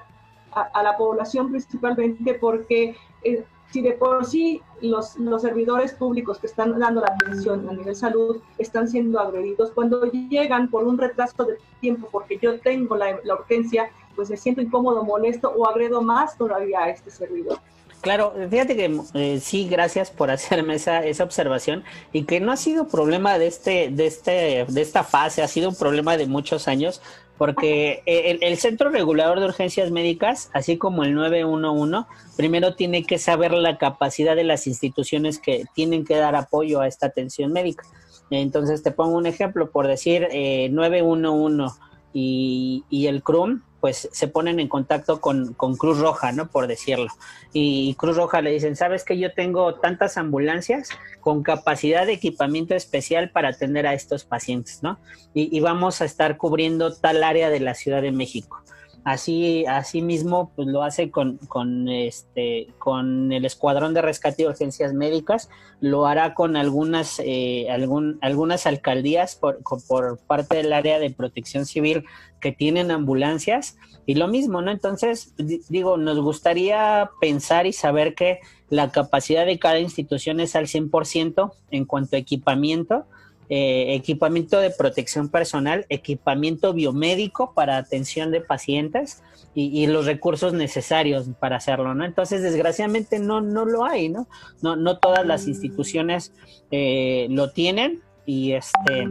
[0.52, 6.48] a, la población principalmente porque eh, si de por sí los, los servidores públicos que
[6.48, 11.46] están dando la atención a nivel salud están siendo agredidos, cuando llegan por un retraso
[11.46, 16.02] de tiempo porque yo tengo la, la urgencia, pues me siento incómodo, molesto o agredo
[16.02, 17.60] más todavía a este servidor.
[18.02, 22.58] Claro, fíjate que eh, sí, gracias por hacerme esa, esa observación y que no ha
[22.58, 26.68] sido problema de este, de este, de esta fase, ha sido un problema de muchos
[26.68, 27.02] años,
[27.42, 33.52] porque el, Centro Regulador de Urgencias Médicas, así como el 911, primero tiene que saber
[33.52, 37.84] la capacidad de las instituciones que tienen que dar apoyo a esta atención médica.
[38.30, 41.80] Entonces te pongo un ejemplo, por decir eh, 911
[42.14, 46.48] y, y el CRUM, pues se ponen en contacto con, Cruz Roja, ¿no?
[46.48, 47.08] Por decirlo.
[47.52, 50.90] Y, Cruz Roja le dicen, ¿sabes que yo tengo tantas ambulancias
[51.20, 55.00] con capacidad de equipamiento especial para atender a estos pacientes, ¿no?
[55.34, 58.62] Y, y vamos a estar cubriendo tal área de la Ciudad de México.
[59.04, 64.46] Así, así mismo, pues lo hace con, con, este, con el Escuadrón de Rescate y
[64.46, 71.00] Urgencias Médicas, lo hará con algunas, eh, algún, algunas alcaldías por, por parte del área
[71.00, 72.06] de protección civil
[72.40, 74.72] que tienen ambulancias y lo mismo, ¿no?
[74.72, 75.34] Entonces,
[75.70, 81.54] digo, nos gustaría pensar y saber que la capacidad de cada institución es al 100%
[81.72, 83.06] en cuanto a equipamiento,
[83.54, 89.22] eh, equipamiento de protección personal, equipamiento biomédico para atención de pacientes
[89.54, 92.06] y, los recursos necesarios para hacerlo, ¿no?
[92.06, 94.30] Entonces, desgraciadamente no, no lo hay, ¿no?
[94.62, 96.32] No, no todas las instituciones
[96.72, 99.10] eh, lo tienen y este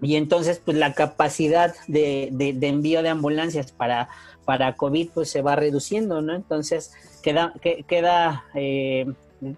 [0.00, 4.08] y entonces pues la capacidad de, de, envío de ambulancias para,
[4.44, 6.34] para COVID pues se va reduciendo, ¿no?
[6.34, 9.06] Entonces queda, que, queda eh,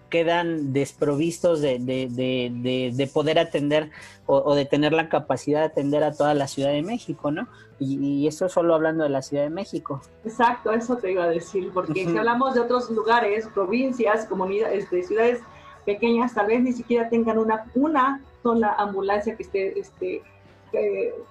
[0.09, 3.91] quedan desprovistos de, de, de, poder atender
[4.25, 7.47] o, de tener la capacidad de atender a toda la Ciudad de México, ¿no?
[7.79, 10.01] Y, y esto solo hablando de la Ciudad de México.
[10.23, 15.03] Exacto, eso te iba a decir, porque si hablamos de otros lugares, provincias, comunidades, de
[15.03, 15.41] ciudades
[15.85, 20.23] pequeñas, tal vez ni siquiera tengan una, una sola ambulancia que esté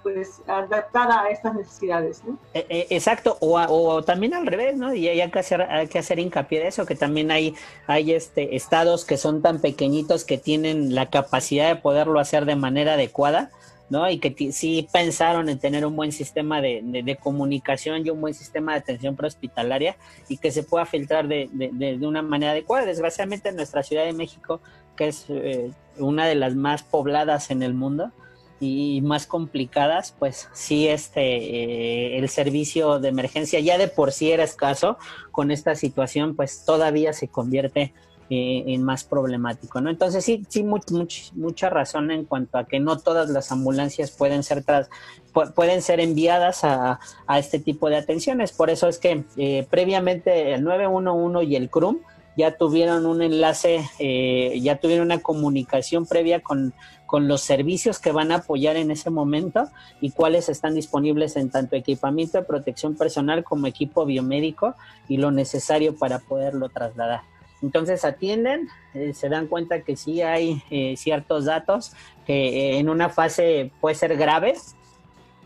[0.03, 2.21] pues adaptada a estas necesidades.
[2.53, 4.93] Eh, eh, exacto, o, también al revés, ¿no?
[4.93, 7.55] Y hay que hacer, hay que hacer hincapié de eso, que también hay,
[7.87, 12.55] hay este estados que son tan pequeñitos que tienen la capacidad de poderlo hacer de
[12.55, 13.51] manera adecuada,
[13.89, 14.09] ¿no?
[14.09, 18.33] Y que sí pensaron en tener un buen sistema de, de, comunicación y un buen
[18.33, 19.95] sistema de atención prehospitalaria
[20.27, 22.85] y que se pueda filtrar de, de, una manera adecuada.
[22.85, 24.59] Desgraciadamente en nuestra Ciudad de México,
[24.95, 28.11] que es eh, una de las más pobladas en el mundo,
[28.59, 34.31] y más complicadas, pues sí, este, eh, el servicio de emergencia ya de por sí
[34.31, 34.97] era escaso,
[35.31, 37.93] con esta situación, pues todavía se convierte
[38.29, 39.91] eh, en más problemático, ¿no?
[39.91, 44.63] Entonces sí, sí, mucha razón en cuanto a que no todas las ambulancias pueden ser
[44.63, 44.89] tras,
[45.53, 48.51] pueden ser enviadas a, a, este tipo de atenciones.
[48.51, 51.99] Por eso es que eh, previamente el 911 y el CRUM
[52.37, 53.85] ya tuvieron un enlace,
[54.59, 56.73] ya tuvieron una comunicación previa con
[57.05, 59.69] con los servicios que van a apoyar en ese momento
[60.01, 64.75] y cuáles están disponibles en tanto equipamiento de protección personal como equipo biomédico
[65.07, 67.21] y lo necesario para poderlo trasladar.
[67.61, 71.93] Entonces atienden, eh, se dan cuenta que sí hay eh, ciertos datos
[72.25, 74.55] que eh, en una fase puede ser grave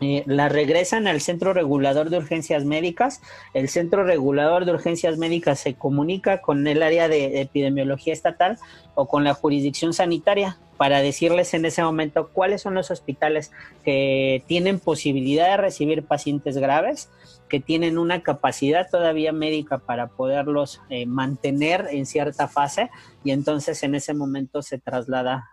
[0.00, 3.20] eh, la regresan al Centro Regulador de Urgencias Médicas.
[3.52, 8.58] El Centro Regulador de Urgencias Médicas se comunica con el área de epidemiología estatal
[9.00, 13.50] o con la jurisdicción sanitaria para decirles en ese momento cuáles son los hospitales
[13.82, 17.08] que tienen posibilidad de recibir pacientes graves,
[17.48, 22.90] que tienen una capacidad todavía médica para poderlos eh, mantener en cierta fase
[23.24, 25.48] y entonces en ese momento se traslada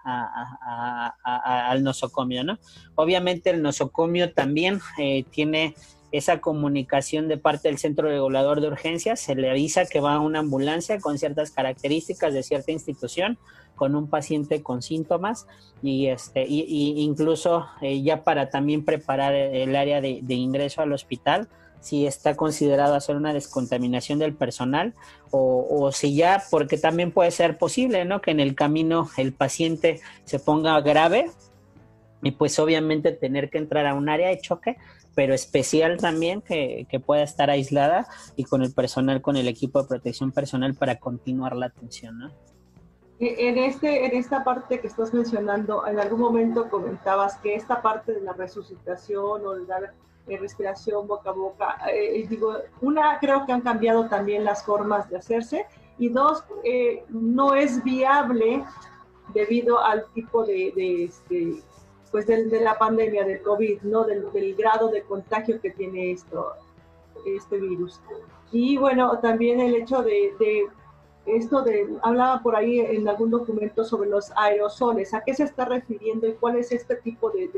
[1.24, 2.60] al nosocomio, ¿no?
[2.96, 5.74] Obviamente el nosocomio también eh, tiene
[6.12, 10.20] esa comunicación de parte del centro regulador de urgencias, se le avisa que va a
[10.20, 13.38] una ambulancia con ciertas características de cierta institución,
[13.76, 15.48] con un paciente con síntomas
[15.82, 21.48] y este y, incluso eh, ya para también preparar el área de, ingreso al hospital
[21.80, 24.96] si está considerado hacer una descontaminación del personal
[25.30, 28.20] o, o, si ya, porque también puede ser posible, ¿no?
[28.20, 31.30] Que en el camino el paciente se ponga grave
[32.22, 34.78] y pues obviamente tener que entrar a un área de choque,
[35.16, 39.82] pero especial también que, que, pueda estar aislada y con el personal, con el equipo
[39.82, 42.32] de protección personal para continuar la atención, ¿no?
[43.20, 48.14] En, este, en esta parte que estás mencionando, en algún momento comentabas que esta parte
[48.14, 49.94] de la resucitación o de dar
[50.28, 55.10] eh, respiración boca a boca, eh, digo, una, creo que han cambiado también las formas
[55.10, 55.66] de hacerse
[55.98, 58.64] y dos, eh, no es viable
[59.34, 61.64] debido al tipo de, de este,
[62.12, 64.04] pues de, de, la pandemia del COVID, ¿no?
[64.04, 66.54] Del, del, grado de contagio que tiene esto,
[67.26, 68.00] este virus.
[68.52, 70.68] Y bueno, también el hecho de, de
[71.28, 75.66] esto de, hablaba por ahí en algún documento sobre los aerosoles, ¿a qué se está
[75.66, 77.50] refiriendo y cuál es este tipo de,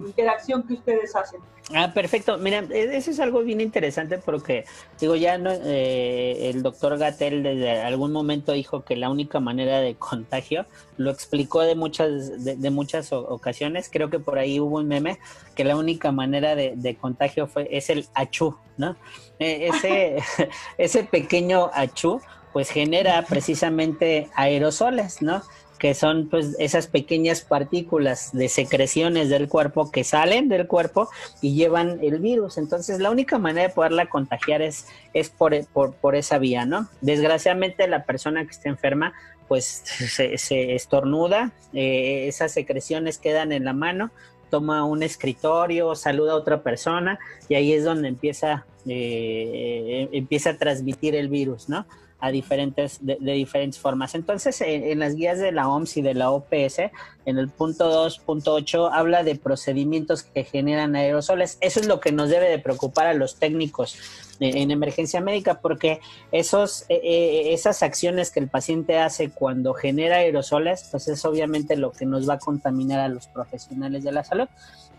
[0.00, 1.40] interacción que ustedes hacen?
[1.74, 2.38] Ah, perfecto.
[2.38, 4.64] Mira, e, eso es algo bien interesante porque,
[5.00, 9.80] digo, ya no, eh, el doctor Gatel desde algún momento dijo que la única manera
[9.80, 10.66] de contagio,
[10.96, 15.18] lo explicó de muchas, de, muchas ocasiones, creo que por ahí hubo un meme,
[15.54, 18.96] que la única manera de, contagio fue, es el achú, ¿no?
[19.38, 20.16] E, ese,
[20.78, 22.20] ese pequeño achú
[22.52, 25.42] pues genera precisamente aerosoles, ¿no?
[25.82, 31.08] Que son pues esas pequeñas partículas de secreciones del cuerpo que salen del cuerpo
[31.40, 32.56] y llevan el virus.
[32.56, 36.88] Entonces la única manera de poderla contagiar es, es por, por, esa vía, ¿no?
[37.00, 39.12] Desgraciadamente la persona que está enferma
[39.48, 44.12] pues se, estornuda, eh, esas secreciones quedan en la mano,
[44.50, 47.18] toma un escritorio, saluda a otra persona
[47.48, 51.86] y ahí es donde empieza, eh, empieza a transmitir el virus, ¿no?
[52.22, 54.14] A diferentes, de, diferentes formas.
[54.14, 56.78] Entonces, en, las guías de la OMS y de la OPS,
[57.26, 61.58] en el punto 2.8 habla de procedimientos que generan aerosoles.
[61.60, 63.96] Eso es lo que nos debe de preocupar a los técnicos
[64.38, 66.00] en emergencia médica, porque
[66.30, 71.76] esos, eh, eh, esas acciones que el paciente hace cuando genera aerosoles, pues es obviamente
[71.76, 74.48] lo que nos va a contaminar a los profesionales de la salud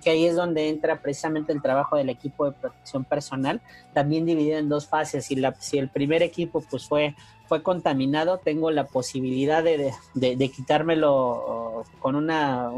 [0.03, 3.61] que ahí es donde entra precisamente el trabajo del equipo de protección personal,
[3.93, 5.25] también dividido en dos fases.
[5.25, 7.15] Si, la, si el primer equipo pues fue,
[7.47, 12.69] fue contaminado, tengo la posibilidad de, de, quitármelo con una,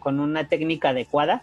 [0.00, 1.42] con una técnica adecuada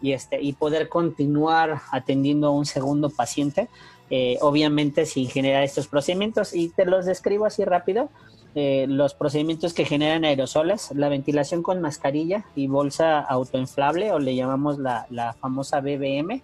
[0.00, 3.68] y, este, y poder continuar atendiendo a un segundo paciente,
[4.10, 6.54] eh, obviamente sin generar estos procedimientos.
[6.54, 8.10] Y te los describo así rápido.
[8.56, 14.36] Eh, los procedimientos que generan aerosoles, la ventilación con mascarilla y bolsa autoinflable o le
[14.36, 16.40] llamamos la, la famosa BBM,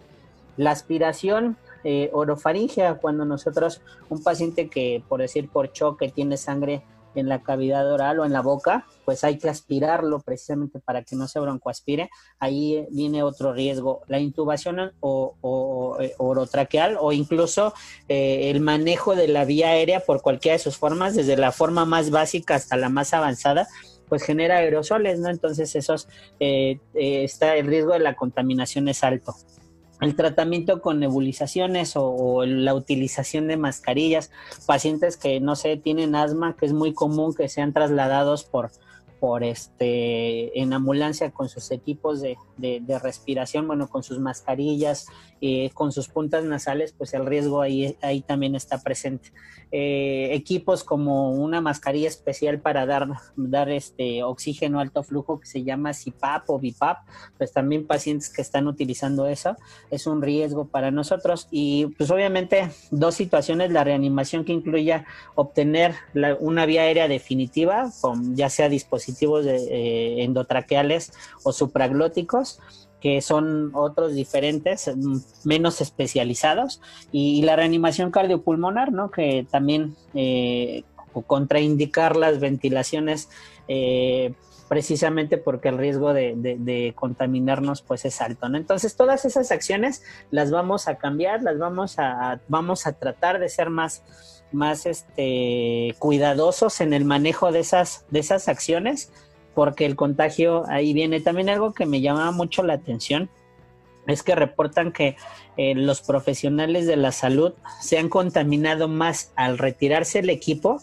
[0.57, 6.83] la aspiración eh, orofaringea cuando nosotros, un paciente que por decir por choque tiene sangre
[7.15, 11.17] en la cavidad oral o en la boca, pues hay que aspirarlo precisamente para que
[11.17, 12.11] no se broncoaspire.
[12.39, 17.75] Ahí viene otro riesgo, la intubación o, o, eh, orotraqueal o incluso
[18.09, 21.85] eh, el manejo de la vía aérea por cualquiera de sus formas, desde la forma
[21.85, 23.69] más básica hasta la más avanzada,
[24.09, 25.31] pues genera aerosoles, ¿no?
[25.31, 26.09] Entonces esos,
[26.41, 29.35] eh, está el riesgo de la contaminación es alto
[30.01, 34.31] el tratamiento con nebulizaciones o, la utilización de mascarillas,
[34.67, 38.71] pacientes que no sé, tienen asma, que es muy común que sean trasladados por,
[39.21, 45.07] por este en ambulancia con sus equipos de, de, respiración, bueno, con sus mascarillas,
[45.41, 49.33] eh, con sus puntas nasales, pues el riesgo ahí, ahí también está presente.
[49.73, 55.63] Eh, equipos como una mascarilla especial para dar, dar este oxígeno alto flujo que se
[55.63, 56.99] llama CPAP o BIPAP,
[57.39, 59.57] pues también pacientes que están utilizando eso,
[59.91, 61.47] es un riesgo para nosotros.
[61.51, 65.95] Y pues obviamente dos situaciones, la reanimación que incluya obtener
[66.41, 68.69] una vía aérea definitiva, con ya sea
[69.11, 72.61] dispositivos eh, endotraqueales o supraglóticos,
[73.01, 76.81] que son otros diferentes, mm, menos especializados,
[77.13, 79.11] y, la reanimación cardiopulmonar, ¿no?
[79.11, 80.85] Que también eh,
[81.27, 83.29] contraindicar las ventilaciones
[83.69, 84.33] eh,
[84.71, 88.49] precisamente porque el riesgo de, contaminarnos pues es alto.
[88.49, 88.57] ¿no?
[88.57, 93.49] Entonces todas esas acciones las vamos a cambiar, las vamos a, vamos a tratar de
[93.49, 99.13] ser más, más este, cuidadosos en el manejo de esas, de esas acciones,
[99.55, 101.21] porque el contagio ahí viene.
[101.21, 103.31] También algo que me llamaba mucho la atención
[104.07, 105.17] es que reportan que
[105.57, 110.83] eh, los profesionales de la salud se han contaminado más al retirarse el equipo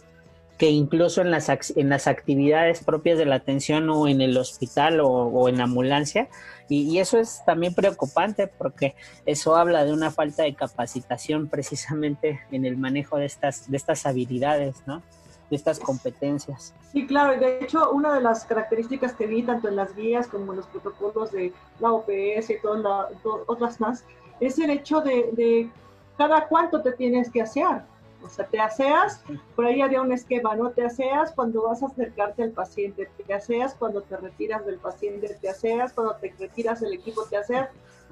[0.57, 4.99] que incluso en las, en las actividades propias de la atención o en el hospital
[5.01, 6.29] o, en la ambulancia.
[6.67, 8.95] Y, eso es también preocupante porque
[9.25, 14.05] eso habla de una falta de capacitación precisamente en el manejo de estas, de estas
[14.05, 15.03] habilidades, ¿no?
[15.49, 16.73] de estas competencias.
[16.91, 20.27] Sí, claro, y de hecho una de las características que vi tanto en las guías
[20.27, 24.03] como en los protocolos de la OPS y todas las otras más,
[24.41, 25.69] es el hecho de, de
[26.17, 27.83] cada cuánto te tienes que hacer
[28.23, 29.21] o sea, te aseas,
[29.55, 30.71] por ahí había un esquema, ¿no?
[30.71, 35.37] Te aseas cuando vas a acercarte al paciente, te aseas cuando te retiras del paciente,
[35.39, 37.69] te aseas cuando te retiras del equipo, te aseas.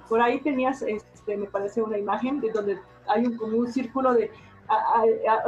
[0.08, 4.14] Por ahí tenías, este, me parece una imagen de donde hay un, como un círculo
[4.14, 4.32] de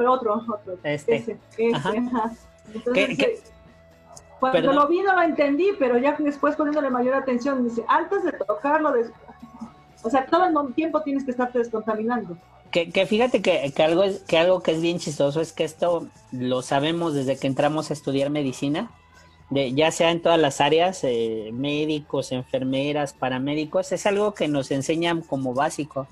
[0.08, 0.78] otro, otro.
[0.84, 1.16] Este.
[1.16, 1.38] Ese,
[2.74, 3.42] Entonces, eh,
[4.40, 8.34] cuando lo vi no lo entendí, pero ya después poniéndole mayor atención, dice, antes de
[8.34, 8.94] tocarlo,
[10.04, 12.38] o sea, todo el tiempo tienes que estarte descontaminando.
[12.72, 16.62] Que, fíjate que, algo es, que algo que es bien chistoso es que esto lo
[16.62, 18.92] sabemos desde que entramos a estudiar medicina,
[19.50, 25.22] ya sea en todas las áreas, eh, médicos, enfermeras, paramédicos, es algo que nos enseñan
[25.22, 26.08] como básico.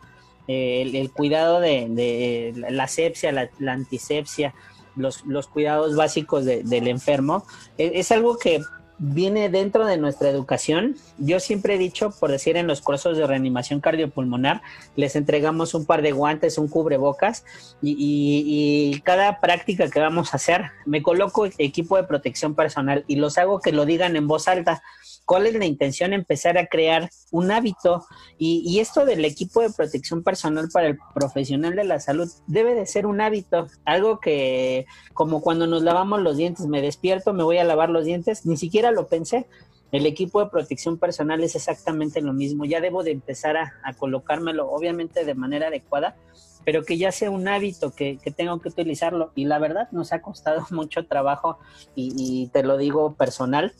[0.47, 4.53] Eh, el, cuidado de, la sepsia, la, antisepsia,
[4.95, 7.45] los, los, cuidados básicos del enfermo,
[7.78, 8.62] e, es algo que
[8.98, 10.96] viene dentro de nuestra educación.
[11.18, 14.62] Yo siempre he dicho, por decir, en los cursos de reanimación cardiopulmonar,
[14.96, 17.43] les entregamos un par de guantes, un cubrebocas
[17.82, 23.18] y, y, cada práctica que vamos a hacer, me coloco equipo de protección personal y
[23.18, 24.82] los hago que lo digan en voz alta
[25.26, 28.06] cuál es la intención, empezar a crear un hábito.
[28.38, 32.86] Y, esto del equipo de protección personal para el profesional de la salud debe de
[32.86, 37.58] ser un hábito, algo que como cuando nos lavamos los dientes, me despierto, me voy
[37.58, 39.47] a lavar los dientes, ni siquiera lo pensé.
[39.91, 42.65] El equipo de protección personal es exactamente lo mismo.
[42.65, 46.17] Ya debo de empezar a, colocármelo, obviamente de manera adecuada,
[46.65, 49.31] pero que ya sea un hábito que, tengo que utilizarlo.
[49.36, 51.59] Y la verdad nos ha costado mucho trabajo
[51.95, 53.73] y te lo digo personal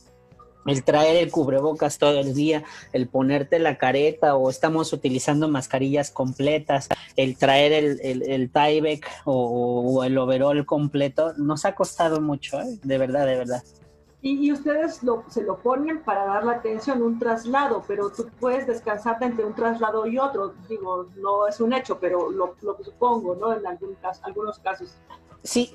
[0.66, 6.10] el traer el cubrebocas todo el día, el ponerte la careta o estamos utilizando mascarillas
[6.10, 8.50] completas, el traer el, el, el
[9.24, 12.78] o, el overall completo, nos ha costado mucho, ¿eh?
[12.82, 13.62] de verdad, de verdad.
[14.28, 18.66] Y, ustedes lo, se lo ponen para dar la atención, un traslado, pero tú puedes
[18.66, 20.52] descansarte entre un traslado y otro.
[20.68, 23.56] Digo, no es un hecho, pero lo, lo supongo, ¿no?
[23.56, 24.96] En algún algunos casos.
[25.44, 25.70] Sí,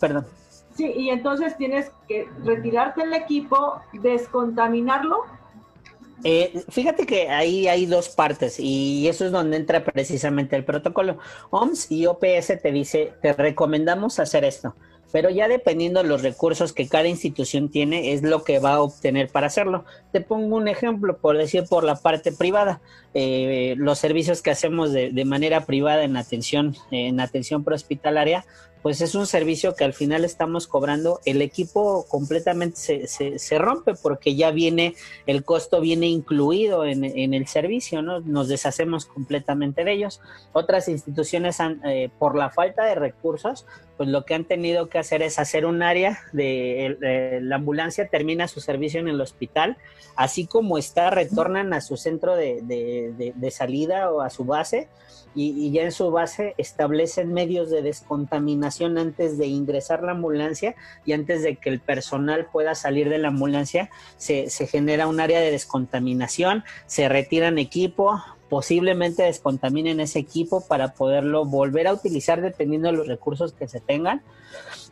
[0.00, 0.26] perdón.
[0.74, 5.22] Sí, y entonces tienes que retirarte el equipo, descontaminarlo.
[6.24, 11.18] Eh, fíjate que ahí hay dos partes y eso es donde entra precisamente el protocolo.
[11.50, 14.74] OMS y OPS te dice, te recomendamos hacer esto,
[15.12, 18.82] pero ya dependiendo de los recursos que cada institución tiene, es lo que va a
[18.82, 19.84] obtener para hacerlo.
[20.12, 22.80] Te pongo un ejemplo, por decir, por la parte privada,
[23.14, 28.44] eh, los servicios que hacemos de, manera privada en atención, en atención prehospitalaria,
[28.82, 33.58] pues es un servicio que al final estamos cobrando, el equipo completamente se, se, se
[33.58, 34.94] rompe porque ya viene,
[35.26, 38.20] el costo viene incluido en, en, el servicio, ¿no?
[38.20, 40.20] Nos deshacemos completamente de ellos.
[40.52, 43.66] Otras instituciones, han, eh, por la falta de recursos,
[44.00, 46.96] pues lo que han tenido que hacer es hacer un área de,
[47.42, 49.76] la ambulancia, termina su servicio en el hospital,
[50.16, 54.88] así como está, retornan a su centro de, de salida o a su base
[55.34, 60.74] y, ya en su base establecen medios de descontaminación antes de ingresar la ambulancia
[61.04, 65.20] y antes de que el personal pueda salir de la ambulancia, se, se genera un
[65.20, 72.42] área de descontaminación, se retiran equipo, posiblemente descontaminen ese equipo para poderlo volver a utilizar
[72.42, 74.22] dependiendo de los recursos que se tengan.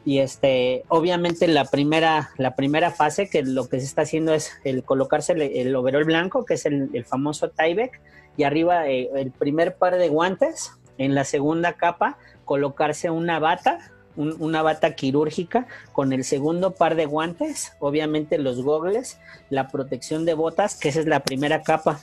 [0.05, 4.53] Y este, obviamente la primera, la primera fase que lo que se está haciendo es
[4.65, 8.01] el colocarse el, overol blanco, que es el, el famoso Tyvek,
[8.37, 13.79] y arriba eh, el primer par de guantes, en la segunda capa colocarse una bata,
[14.17, 19.19] una bata quirúrgica con el segundo par de guantes, obviamente los gogles,
[19.51, 22.01] la protección de botas, que esa es la primera capa.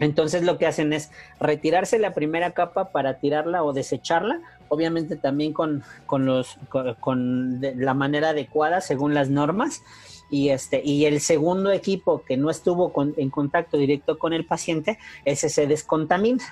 [0.00, 5.52] Entonces lo que hacen es retirarse la primera capa para tirarla o desecharla, obviamente también
[5.52, 6.58] con, con los,
[7.00, 9.82] con, la manera adecuada según las normas.
[10.30, 14.98] Y, este, y el segundo equipo que no estuvo en contacto directo con el paciente,
[15.24, 16.42] ese se descontamina.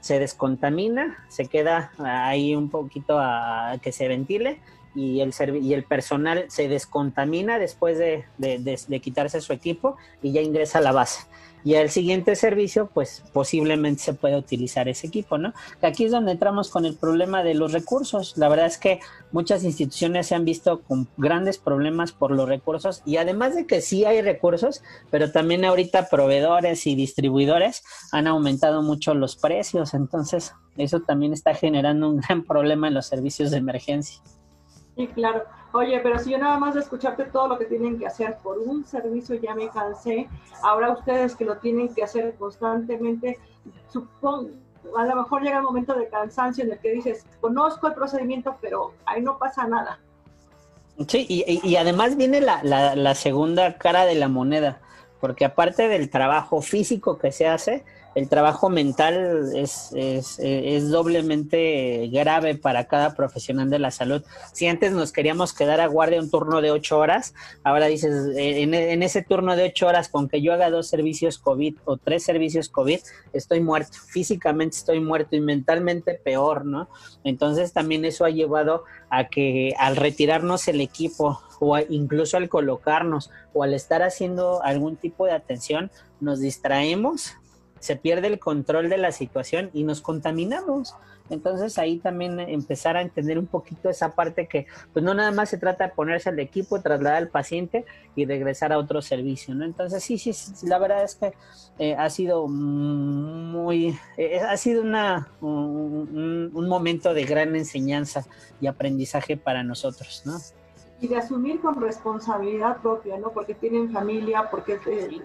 [0.00, 4.60] Se descontamina, se queda ahí un poquito a, que se ventile
[4.94, 5.32] y el,
[5.62, 10.82] y el personal se descontamina después de, de, quitarse su equipo y ya ingresa a
[10.82, 11.24] la base.
[11.64, 15.52] Y al siguiente servicio, pues posiblemente se puede utilizar ese equipo, ¿no?
[15.80, 18.36] Aquí es donde entramos con el problema de los recursos.
[18.36, 19.00] La verdad es que
[19.30, 23.80] muchas instituciones se han visto con grandes problemas por los recursos y además de que
[23.80, 29.94] sí hay recursos, pero también ahorita proveedores y distribuidores han aumentado mucho los precios.
[29.94, 34.20] Entonces, eso también está generando un gran problema en los servicios de emergencia.
[34.96, 35.44] Sí, claro.
[35.72, 38.58] Oye, pero si yo nada más de escucharte todo lo que tienen que hacer por
[38.58, 40.28] un servicio ya me cansé,
[40.62, 43.38] ahora ustedes que lo tienen que hacer constantemente,
[43.88, 44.50] supongo,
[44.96, 48.56] a lo mejor llega el momento de cansancio en el que dices, conozco el procedimiento,
[48.60, 49.98] pero ahí no pasa nada.
[51.08, 54.82] Sí, y, además viene la, la segunda cara de la moneda,
[55.20, 57.82] porque aparte del trabajo físico que se hace,
[58.14, 59.90] el trabajo mental es,
[60.90, 64.22] doblemente grave para cada profesional de la salud.
[64.52, 67.34] Si antes nos queríamos quedar a guardia un turno de ocho horas,
[67.64, 71.38] ahora dices, en, en, ese turno de ocho horas, con que yo haga dos servicios
[71.38, 73.00] COVID o tres servicios COVID,
[73.32, 73.96] estoy muerto.
[74.08, 76.88] Físicamente estoy muerto y mentalmente peor, ¿no?
[77.24, 83.30] Entonces también eso ha llevado a que al retirarnos el equipo o incluso al colocarnos
[83.54, 85.90] o al estar haciendo algún tipo de atención,
[86.20, 87.34] nos distraemos
[87.82, 90.94] se pierde el control de la situación y nos contaminamos.
[91.30, 95.48] Entonces ahí también empezar a entender un poquito esa parte que pues no nada más
[95.48, 99.64] se trata de ponerse al equipo, trasladar al paciente y regresar a otro servicio, ¿no?
[99.64, 100.32] Entonces sí, sí,
[100.64, 101.32] la verdad es que
[101.80, 108.24] eh, ha sido muy, eh, ha sido una, un, un momento de gran enseñanza
[108.60, 110.38] y aprendizaje para nosotros, ¿no?
[111.02, 113.30] Y de asumir con responsabilidad propia, ¿no?
[113.30, 115.20] Porque tienen familia, porque eh,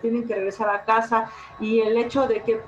[0.00, 2.60] tienen que regresar a casa y el hecho de que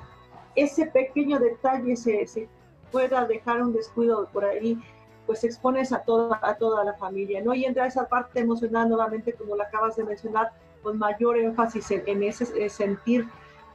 [0.55, 2.49] ese pequeño detalle se, se
[2.91, 4.77] pueda dejar un descuido por ahí,
[5.25, 7.53] pues expones a toda, a toda la familia, ¿no?
[7.53, 10.51] Y entra esa parte emocional nuevamente, como la acabas de mencionar,
[10.83, 13.25] con mayor énfasis en, ese sentir.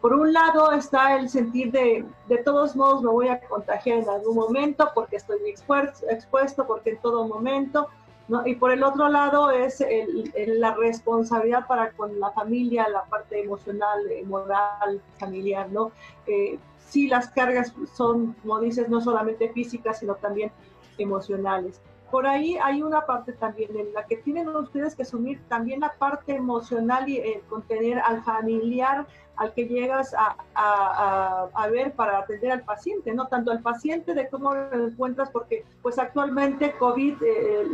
[0.02, 4.08] Por un lado está el sentir de, de todos modos me voy a contagiar en
[4.10, 7.88] algún momento porque estoy expuesto, expuesto porque en todo momento,
[8.46, 9.84] y por el otro lado es
[10.46, 15.92] la responsabilidad para con la familia, la parte emocional, moral, familiar, ¿no?
[16.26, 16.58] Eh,
[17.08, 20.52] las cargas son, como dices, no solamente físicas, sino también
[20.96, 21.80] emocionales.
[22.10, 25.92] Por ahí hay una parte también en la que tienen ustedes que asumir también la
[25.92, 29.06] parte emocional y contener al familiar
[29.36, 33.26] al que llegas a, a, ver para atender al paciente, ¿no?
[33.26, 37.64] Tanto al paciente de cómo lo encuentras, porque pues actualmente COVID, eh,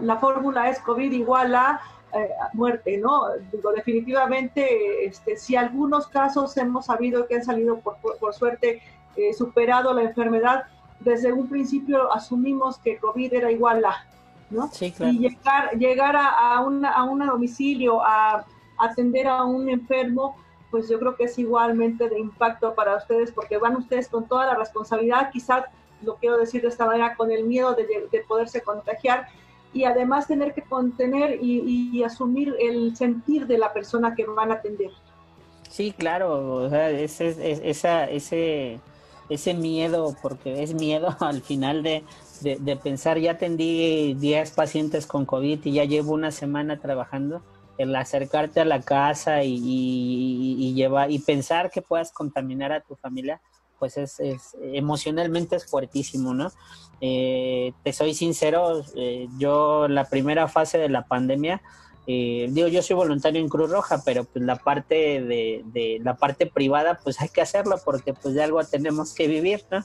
[0.00, 1.80] la, fórmula es COVID igual a
[2.14, 3.24] eh, muerte, ¿no?
[3.52, 8.80] Digo, definitivamente, este, si algunos casos hemos sabido que han salido por, por, suerte
[9.16, 10.64] eh, superado la enfermedad,
[11.00, 14.06] desde un principio asumimos que COVID era igual a,
[14.50, 14.68] ¿no?
[14.72, 15.12] Sí, claro.
[15.12, 18.46] Y llegar, llegar a, a, una, a un domicilio, a
[18.78, 20.36] atender a un enfermo,
[20.72, 24.46] pues yo creo que es igualmente de impacto para ustedes porque van ustedes con toda
[24.46, 25.66] la responsabilidad, quizás
[26.02, 29.28] lo quiero decir de esta manera, con el miedo de, poderse contagiar
[29.74, 34.54] y además tener que contener y, asumir el sentir de la persona que van a
[34.54, 34.90] atender.
[35.68, 38.80] Sí, claro, o sea, ese, esa, ese,
[39.28, 42.02] ese miedo, porque es miedo al final de,
[42.40, 47.42] de pensar, ya atendí 10 pacientes con COVID y ya llevo una semana trabajando
[47.78, 53.40] el acercarte a la casa y, llevar y pensar que puedas contaminar a tu familia,
[53.78, 54.20] pues es,
[54.62, 56.50] emocionalmente es fuertísimo, ¿no?
[57.00, 61.60] Eh, te soy sincero, eh, yo la primera fase de la pandemia,
[62.06, 66.16] eh, digo, yo soy voluntario en Cruz Roja, pero pues la parte de, de, la
[66.16, 69.84] parte privada, pues hay que hacerlo porque pues de algo tenemos que vivir, ¿no?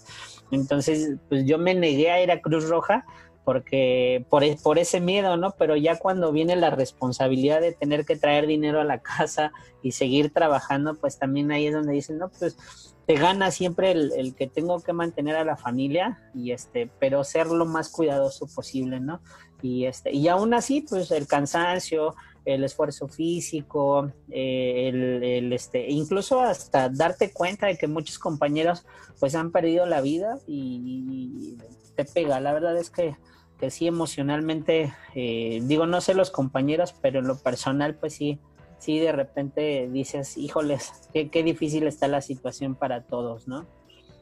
[0.50, 3.06] Entonces, pues yo me negué a ir a Cruz Roja
[3.48, 5.52] porque por, e, por ese miedo, ¿no?
[5.52, 9.94] Pero ya cuando viene la responsabilidad de tener que traer dinero a la casa y
[9.94, 12.58] seguir trabajando, pues también ahí es donde dicen, no, pues
[13.06, 17.48] te gana siempre el, que tengo que mantener a la familia y este, pero ser
[17.48, 19.22] lo más cuidadoso posible, ¿no?
[19.62, 25.90] Y este, y aún así, pues el cansancio, el esfuerzo físico, eh, el, el, este,
[25.90, 28.86] incluso hasta darte cuenta de que muchos compañeros
[29.22, 31.58] pues han perdido la vida y
[31.98, 32.40] te pega.
[32.40, 33.18] La verdad es que
[33.60, 38.40] que sí emocionalmente, eh, digo, no sé los compañeros, pero en lo personal, pues sí,
[38.78, 43.66] sí de repente dices, híjoles, qué, qué difícil está la situación para todos, ¿no?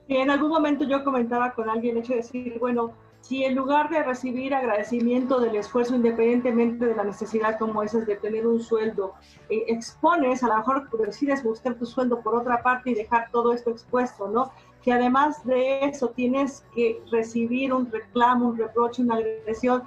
[0.07, 3.89] Y en algún momento yo comentaba con alguien, hecho de decir, bueno, si en lugar
[3.89, 9.15] de recibir agradecimiento del esfuerzo, independientemente de la necesidad como esa de tener un sueldo,
[9.49, 13.51] eh, expones, a lo mejor decides buscar tu sueldo por otra parte y dejar todo
[13.51, 14.51] esto expuesto, ¿no?
[14.86, 19.81] Que además de eso tienes que recibir un reclamo, un reproche, una agresión,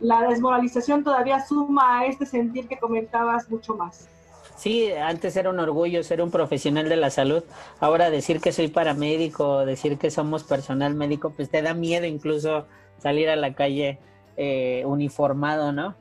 [0.00, 4.08] la desmoralización todavía suma a este sentir que comentabas mucho más.
[4.56, 7.44] Sí, antes era un orgullo ser un profesional de la salud.
[7.78, 12.66] Ahora decir que soy paramédico, decir que somos personal médico, pues te da miedo incluso
[12.96, 13.98] salir a la calle
[14.38, 15.94] eh, uniformado, ¿no?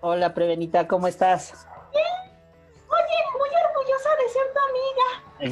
[0.00, 1.68] Hola, Prevenita, ¿cómo estás?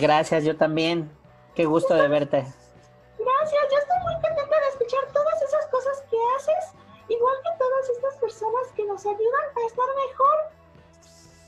[0.01, 1.11] Gracias, yo también.
[1.55, 2.39] Qué gusto de verte.
[2.39, 6.73] Gracias, yo estoy muy contenta de escuchar todas esas cosas que haces,
[7.09, 10.53] igual que todas estas personas que nos ayudan a estar mejor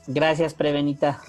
[0.07, 1.19] Gracias, Prevenita.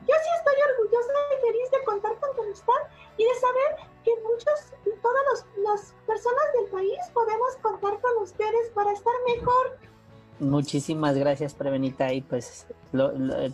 [0.00, 2.82] Yo sí estoy orgullosa y feliz de contar con tu amistad
[3.16, 8.92] y de saber que muchos, todas las personas del país podemos contar con ustedes para
[8.92, 9.78] estar mejor.
[10.40, 12.12] Muchísimas gracias, Prevenita.
[12.12, 12.66] Y pues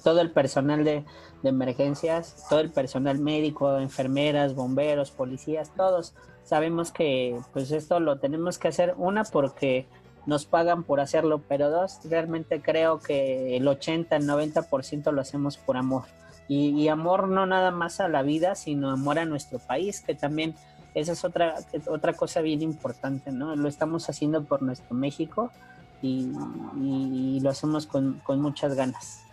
[0.03, 1.05] todo el personal de,
[1.43, 6.15] de, emergencias, todo el personal médico, enfermeras, bomberos, policías, todos
[6.45, 9.87] sabemos que pues esto lo tenemos que hacer, una porque
[10.27, 15.57] nos pagan por hacerlo, pero dos, realmente creo que el 80, el 90% lo hacemos
[15.57, 16.05] por amor.
[16.49, 20.55] Y, amor no nada más a la vida, sino amor a nuestro país, que también
[20.95, 21.57] esa es otra,
[21.89, 23.57] otra cosa bien importante, ¿no?
[23.57, 25.51] Lo estamos haciendo por nuestro México
[26.03, 29.26] y, lo hacemos con, muchas ganas.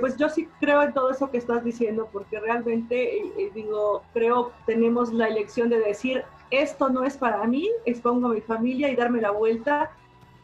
[0.00, 4.02] Pues yo sí creo en todo eso que estás diciendo, porque realmente, eh, eh, digo,
[4.12, 8.90] creo tenemos la elección de decir, esto no es para mí, expongo a mi familia
[8.90, 9.90] y darme la vuelta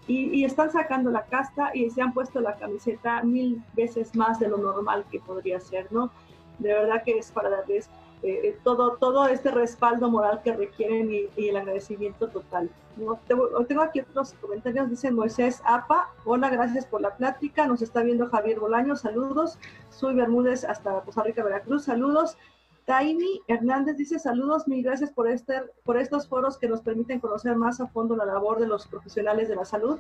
[0.07, 4.49] y, están sacando la casta y se han puesto la camiseta mil veces más de
[4.49, 6.11] lo normal que podría ser, ¿no?
[6.59, 7.91] De verdad que es para darles
[8.23, 12.71] eh, eh, todo, todo este respaldo moral que requieren y, el agradecimiento total.
[12.97, 13.21] ¿no?
[13.67, 18.29] Tengo aquí otros comentarios, dice Moisés Apa, hola, gracias por la plática, nos está viendo
[18.29, 19.59] Javier Bolaño, saludos,
[19.91, 22.39] soy Bermúdez hasta Costa Rica, Veracruz, saludos,
[22.87, 27.55] Taimi Hernández dice saludos, mil gracias por, este, por estos foros que nos permiten conocer
[27.57, 29.99] más a fondo la labor de los profesionales de la salud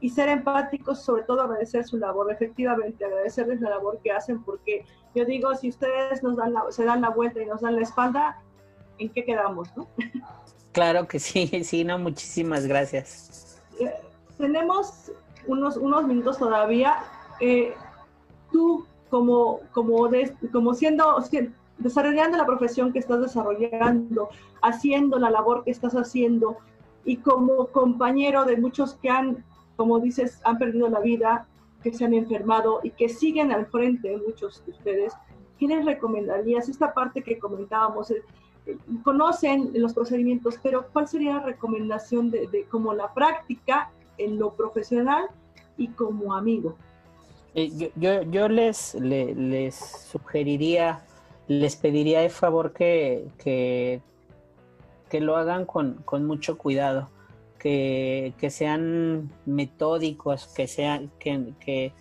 [0.00, 4.84] y ser empáticos, sobre todo agradecer su labor, efectivamente, agradecerles la labor que hacen, porque
[5.14, 8.40] yo digo, si ustedes nos dan se dan la vuelta y nos dan la espalda,
[8.98, 9.68] ¿en qué quedamos?
[9.76, 9.88] No?
[10.72, 13.60] Claro que sí, sí, no, muchísimas gracias.
[13.78, 13.92] Eh,
[14.38, 15.12] tenemos
[15.46, 16.96] unos, unos minutos todavía.
[17.40, 17.74] Eh,
[18.52, 20.08] tú, como, como,
[20.52, 21.22] como siendo,
[21.78, 24.28] desarrollando la profesión que estás desarrollando,
[24.62, 26.58] haciendo la labor que estás haciendo
[27.04, 29.44] y como compañero de muchos que han,
[29.80, 31.46] como dices, han perdido la vida,
[31.82, 35.14] que se han enfermado y que siguen al frente, muchos de ustedes,
[35.58, 36.68] ¿qué les recomendarías?
[36.68, 38.22] Esta parte que comentábamos, eh,
[38.66, 44.52] eh, conocen los procedimientos, pero ¿cuál sería la recomendación de, como la práctica en lo
[44.52, 45.28] profesional
[45.78, 46.76] y como amigo?
[47.54, 49.74] Eh, yo, yo, les, les
[50.12, 51.02] sugeriría
[51.48, 54.02] les pediría de favor que, que,
[55.20, 57.08] lo hagan con, mucho cuidado,
[57.60, 61.92] que, sean metódicos, que sean, que,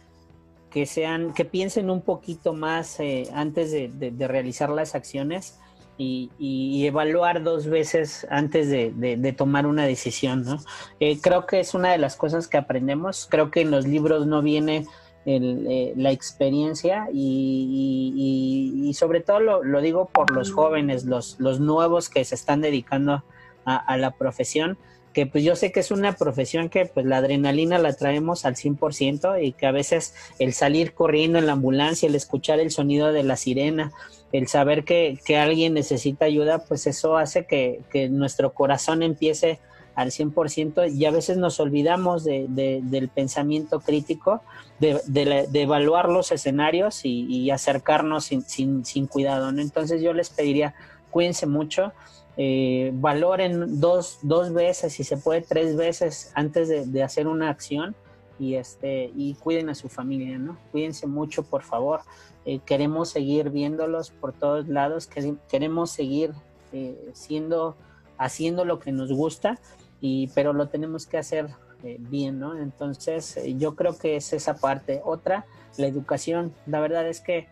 [0.69, 5.59] que, sean, que piensen un poquito más eh, antes de, realizar las acciones
[5.97, 10.43] y, evaluar dos veces antes de, tomar una decisión.
[10.43, 10.59] ¿no?
[10.99, 13.27] Eh, creo que es una de las cosas que aprendemos.
[13.29, 14.87] Creo que en los libros no viene
[15.25, 22.23] eh, la experiencia y, sobre todo lo, digo por los jóvenes, los, los nuevos que
[22.23, 23.23] se están dedicando
[23.65, 24.77] a, la profesión,
[25.13, 28.55] que pues yo sé que es una profesión que pues la adrenalina la traemos al
[28.55, 33.11] 100% y que a veces el salir corriendo en la ambulancia, el escuchar el sonido
[33.11, 33.91] de la sirena,
[34.31, 39.59] el saber que, alguien necesita ayuda, pues eso hace que, que nuestro corazón empiece
[39.99, 44.41] al 100% y a veces nos olvidamos de, del pensamiento crítico,
[44.79, 49.49] de, de, evaluar los escenarios y, acercarnos sin, sin, cuidado.
[49.49, 50.73] Entonces yo les pediría,
[51.11, 51.91] cuídense mucho,
[52.37, 57.95] eh, valoren dos, dos veces, si se puede tres veces antes de, hacer una acción
[58.39, 60.57] y, este, y cuiden a su familia, ¿no?
[60.71, 62.01] Cuídense mucho, por favor.
[62.45, 65.09] Eh, queremos seguir viéndolos por todos lados,
[65.49, 66.31] queremos seguir
[66.71, 67.75] eh, siendo,
[68.17, 69.59] haciendo lo que nos gusta
[69.99, 71.49] y, pero lo tenemos que hacer
[71.83, 72.57] eh, bien, ¿no?
[72.57, 75.01] Entonces, yo creo que es esa parte.
[75.03, 75.45] Otra,
[75.77, 76.53] la educación.
[76.65, 77.47] La verdad es que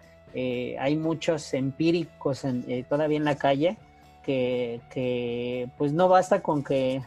[0.80, 2.44] hay muchos empíricos
[2.90, 3.78] todavía en la calle
[4.28, 7.02] que, que, pues no basta con que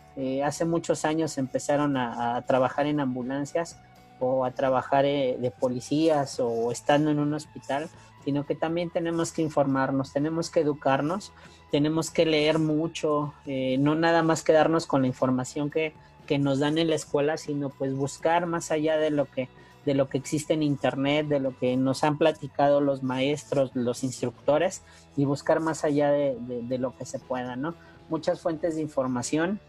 [0.44, 3.78] hace muchos años empezaron a, trabajar en ambulancias
[4.18, 7.88] o a trabajar de policías o estando en un hospital,
[8.24, 11.32] sino que también tenemos que informarnos, tenemos que educarnos
[11.70, 15.94] tenemos que leer mucho, eh, no nada más quedarnos con la información que,
[16.38, 19.48] nos dan en la escuela, sino pues buscar más allá de lo que
[19.86, 24.04] de lo que existe en internet, de lo que nos han platicado los maestros, los
[24.04, 24.82] instructores,
[25.16, 27.74] y buscar más allá de, de, lo que se pueda, ¿no?
[28.08, 29.60] Muchas fuentes de información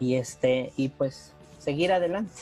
[0.00, 2.32] y este, y pues seguir adelante.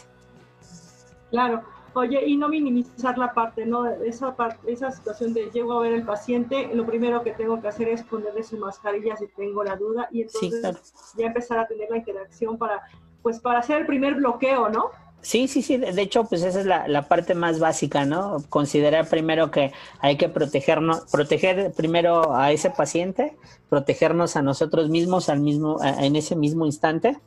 [1.31, 1.63] Claro.
[1.95, 3.87] Oye, y no minimizar la parte, ¿no?
[3.87, 7.69] Esa, parte, esa situación de llego a ver el paciente, lo primero que tengo que
[7.69, 11.89] hacer es ponerle su mascarilla si tengo la duda y entonces ya empezar a tener
[11.89, 12.83] la interacción para,
[13.23, 14.91] pues, para hacer el primer bloqueo, ¿no?
[15.27, 15.77] Sí, sí, sí.
[15.77, 18.37] De hecho, pues esa es la, la, parte más básica, ¿no?
[18.49, 23.37] Considerar primero que hay que protegernos, proteger primero a ese paciente,
[23.68, 27.18] protegernos a nosotros mismos al mismo, en ese mismo instante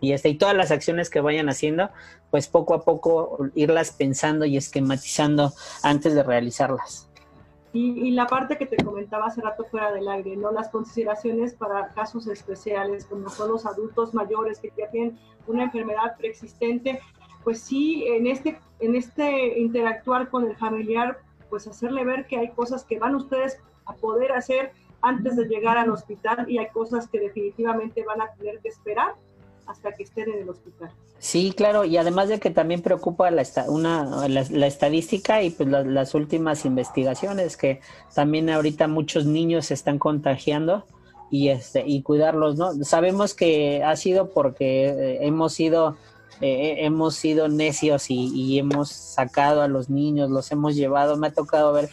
[0.00, 1.90] y, este, y todas las acciones que vayan haciendo,
[2.32, 5.52] pues poco a poco irlas pensando y esquematizando
[5.84, 7.08] antes de realizarlas.
[7.74, 10.52] Y, la parte que te comentaba hace rato fuera del aire, ¿no?
[10.52, 16.16] Las consideraciones para casos especiales, como son los adultos mayores que ya tienen una enfermedad
[16.18, 17.00] preexistente,
[17.44, 22.50] pues sí, en este, en este interactuar con el familiar, pues hacerle ver que hay
[22.50, 27.08] cosas que van ustedes a poder hacer antes de llegar al hospital y hay cosas
[27.08, 29.14] que definitivamente van a tener que esperar
[29.66, 30.90] hasta que estén en el hospital.
[31.18, 36.14] Sí, claro, y además de que también preocupa la, una, la, estadística y pues las
[36.14, 37.80] últimas investigaciones, que
[38.14, 40.84] también ahorita muchos niños se están contagiando
[41.30, 42.72] y, este, y cuidarlos, ¿no?
[42.84, 45.96] Sabemos que ha sido porque eh, hemos sido...
[46.40, 51.16] Eh, hemos sido necios y, hemos sacado a los niños, los hemos llevado.
[51.16, 51.88] Me ha tocado ver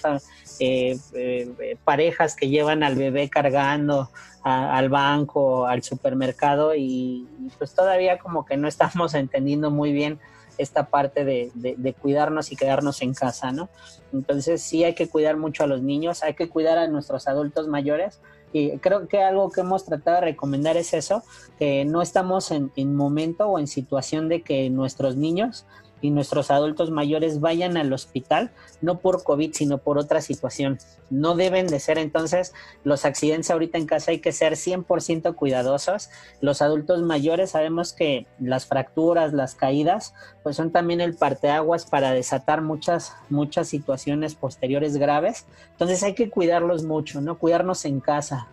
[0.59, 4.09] eh, eh, parejas que llevan al bebé cargando
[4.43, 7.27] al banco, al supermercado y,
[7.57, 10.19] pues todavía como que no estamos entendiendo muy bien
[10.57, 13.69] esta parte de, de, cuidarnos y quedarnos en casa, ¿no?
[14.11, 17.69] Entonces sí hay que cuidar mucho a los niños, hay que cuidar a nuestros adultos
[17.69, 18.19] mayores
[18.51, 21.23] y creo que algo que hemos tratado de recomendar es eso,
[21.57, 25.65] que no estamos en, en momento o en situación de que nuestros niños
[26.02, 30.78] y nuestros adultos mayores vayan al hospital, no por COVID, sino por otra situación.
[31.10, 36.10] No deben de ser entonces los accidentes ahorita en casa, hay que ser 100% cuidadosos.
[36.41, 42.12] Los adultos mayores sabemos que las fracturas, las caídas, pues son también el parteaguas para
[42.12, 45.45] desatar muchas, muchas situaciones posteriores graves.
[45.72, 47.38] Entonces hay que cuidarlos mucho, ¿no?
[47.38, 48.47] Cuidarnos en casa.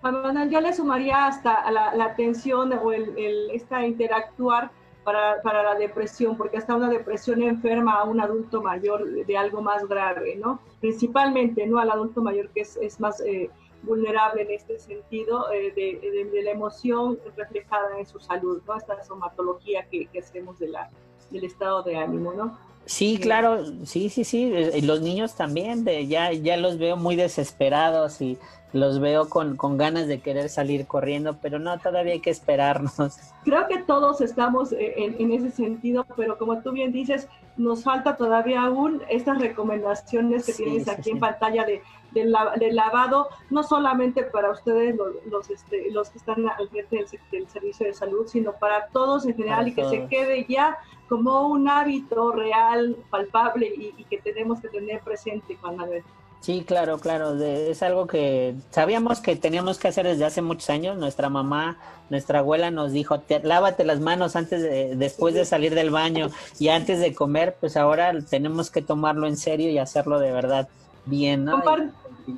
[0.00, 4.70] Juan yo le sumaría hasta la, atención o el esta interactuar
[5.04, 9.60] para, para, la depresión, porque hasta una depresión enferma a un adulto mayor de algo
[9.60, 10.60] más grave, ¿no?
[10.80, 11.78] Principalmente, ¿no?
[11.78, 13.50] Al adulto mayor que es, es más eh,
[13.82, 18.76] vulnerable en este sentido eh, de, de, la emoción reflejada en su salud, ¿no?
[18.76, 20.90] Esta somatología que, que hacemos de la,
[21.30, 22.58] del estado de ánimo, ¿no?
[22.86, 24.52] Sí, claro, sí, sí, sí.
[24.74, 28.38] Y los niños también, de, ya, ya los veo muy desesperados y
[28.74, 33.18] los veo con, con, ganas de querer salir corriendo, pero no, todavía hay que esperarnos.
[33.44, 37.84] Creo que todos estamos eh, en, en, ese sentido, pero como tú bien dices, nos
[37.84, 44.24] falta todavía aún estas recomendaciones que tienes aquí en pantalla de, de, lavado, no solamente
[44.24, 46.96] para ustedes los, los, este, los que están al frente
[47.30, 50.76] del, servicio de salud, sino para todos en general y que se quede ya
[51.08, 56.02] como un hábito real, palpable y, y que tenemos que tener presente, Juan Manuel.
[56.44, 57.42] Sí, claro, claro.
[57.42, 60.98] es algo que sabíamos que teníamos que hacer desde hace muchos años.
[60.98, 61.78] Nuestra mamá,
[62.10, 66.28] nuestra abuela nos dijo, lávate las manos antes de, después de salir del baño
[66.58, 67.56] y antes de comer.
[67.58, 70.68] Pues ahora tenemos que tomarlo en serio y hacerlo de verdad
[71.06, 71.62] bien, ¿no?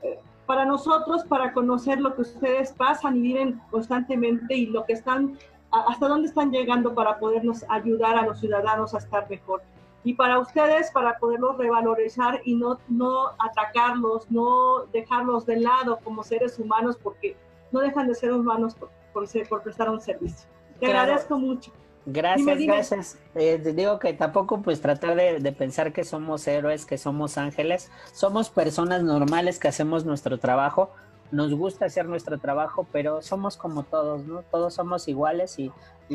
[0.50, 5.38] Para nosotros, para conocer lo que ustedes pasan y viven constantemente y lo que están,
[5.70, 9.62] hasta dónde están llegando para podernos ayudar a los ciudadanos a estar mejor.
[10.04, 16.24] Y para ustedes, para poderlos revalorizar y no, no atacarlos, no dejarlos de lado como
[16.24, 17.38] seres humanos, porque
[17.72, 20.50] no dejan de ser humanos por, por, ser, por prestar un servicio.
[20.80, 21.72] Te agradezco mucho.
[22.12, 23.18] Gracias, gracias.
[23.36, 27.92] Eh, digo que tampoco pues tratar de, pensar que somos héroes, que somos ángeles.
[28.14, 30.92] Somos personas normales que hacemos nuestro trabajo.
[31.32, 34.42] Nos gusta hacer nuestro trabajo, pero somos como todos, ¿no?
[34.42, 35.72] Todos somos iguales y,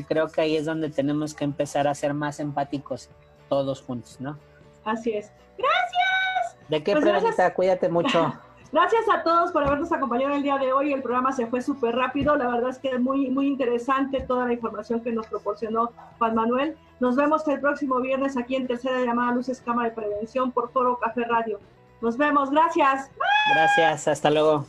[0.08, 3.10] creo que ahí es donde tenemos que empezar a ser más empáticos
[3.48, 4.36] todos juntos, ¿no?
[4.84, 5.30] Así es.
[5.56, 6.68] Gracias.
[6.68, 8.34] ¿De qué, pues Cuídate mucho.
[8.74, 10.92] Gracias a todos por habernos acompañado el día de hoy.
[10.92, 12.34] El programa se fue súper rápido.
[12.34, 16.34] La verdad es que es muy, muy interesante toda la información que nos proporcionó Juan
[16.34, 16.76] Manuel.
[16.98, 20.98] Nos vemos el próximo viernes aquí en Tercera Llamada Luces Cámara de Prevención por Foro
[20.98, 21.60] Café Radio.
[22.00, 22.50] Nos vemos.
[22.50, 23.12] Gracias.
[23.54, 24.08] Gracias.
[24.08, 24.66] Hasta luego.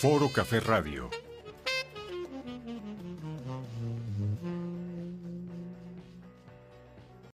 [0.00, 1.10] Foro Café Radio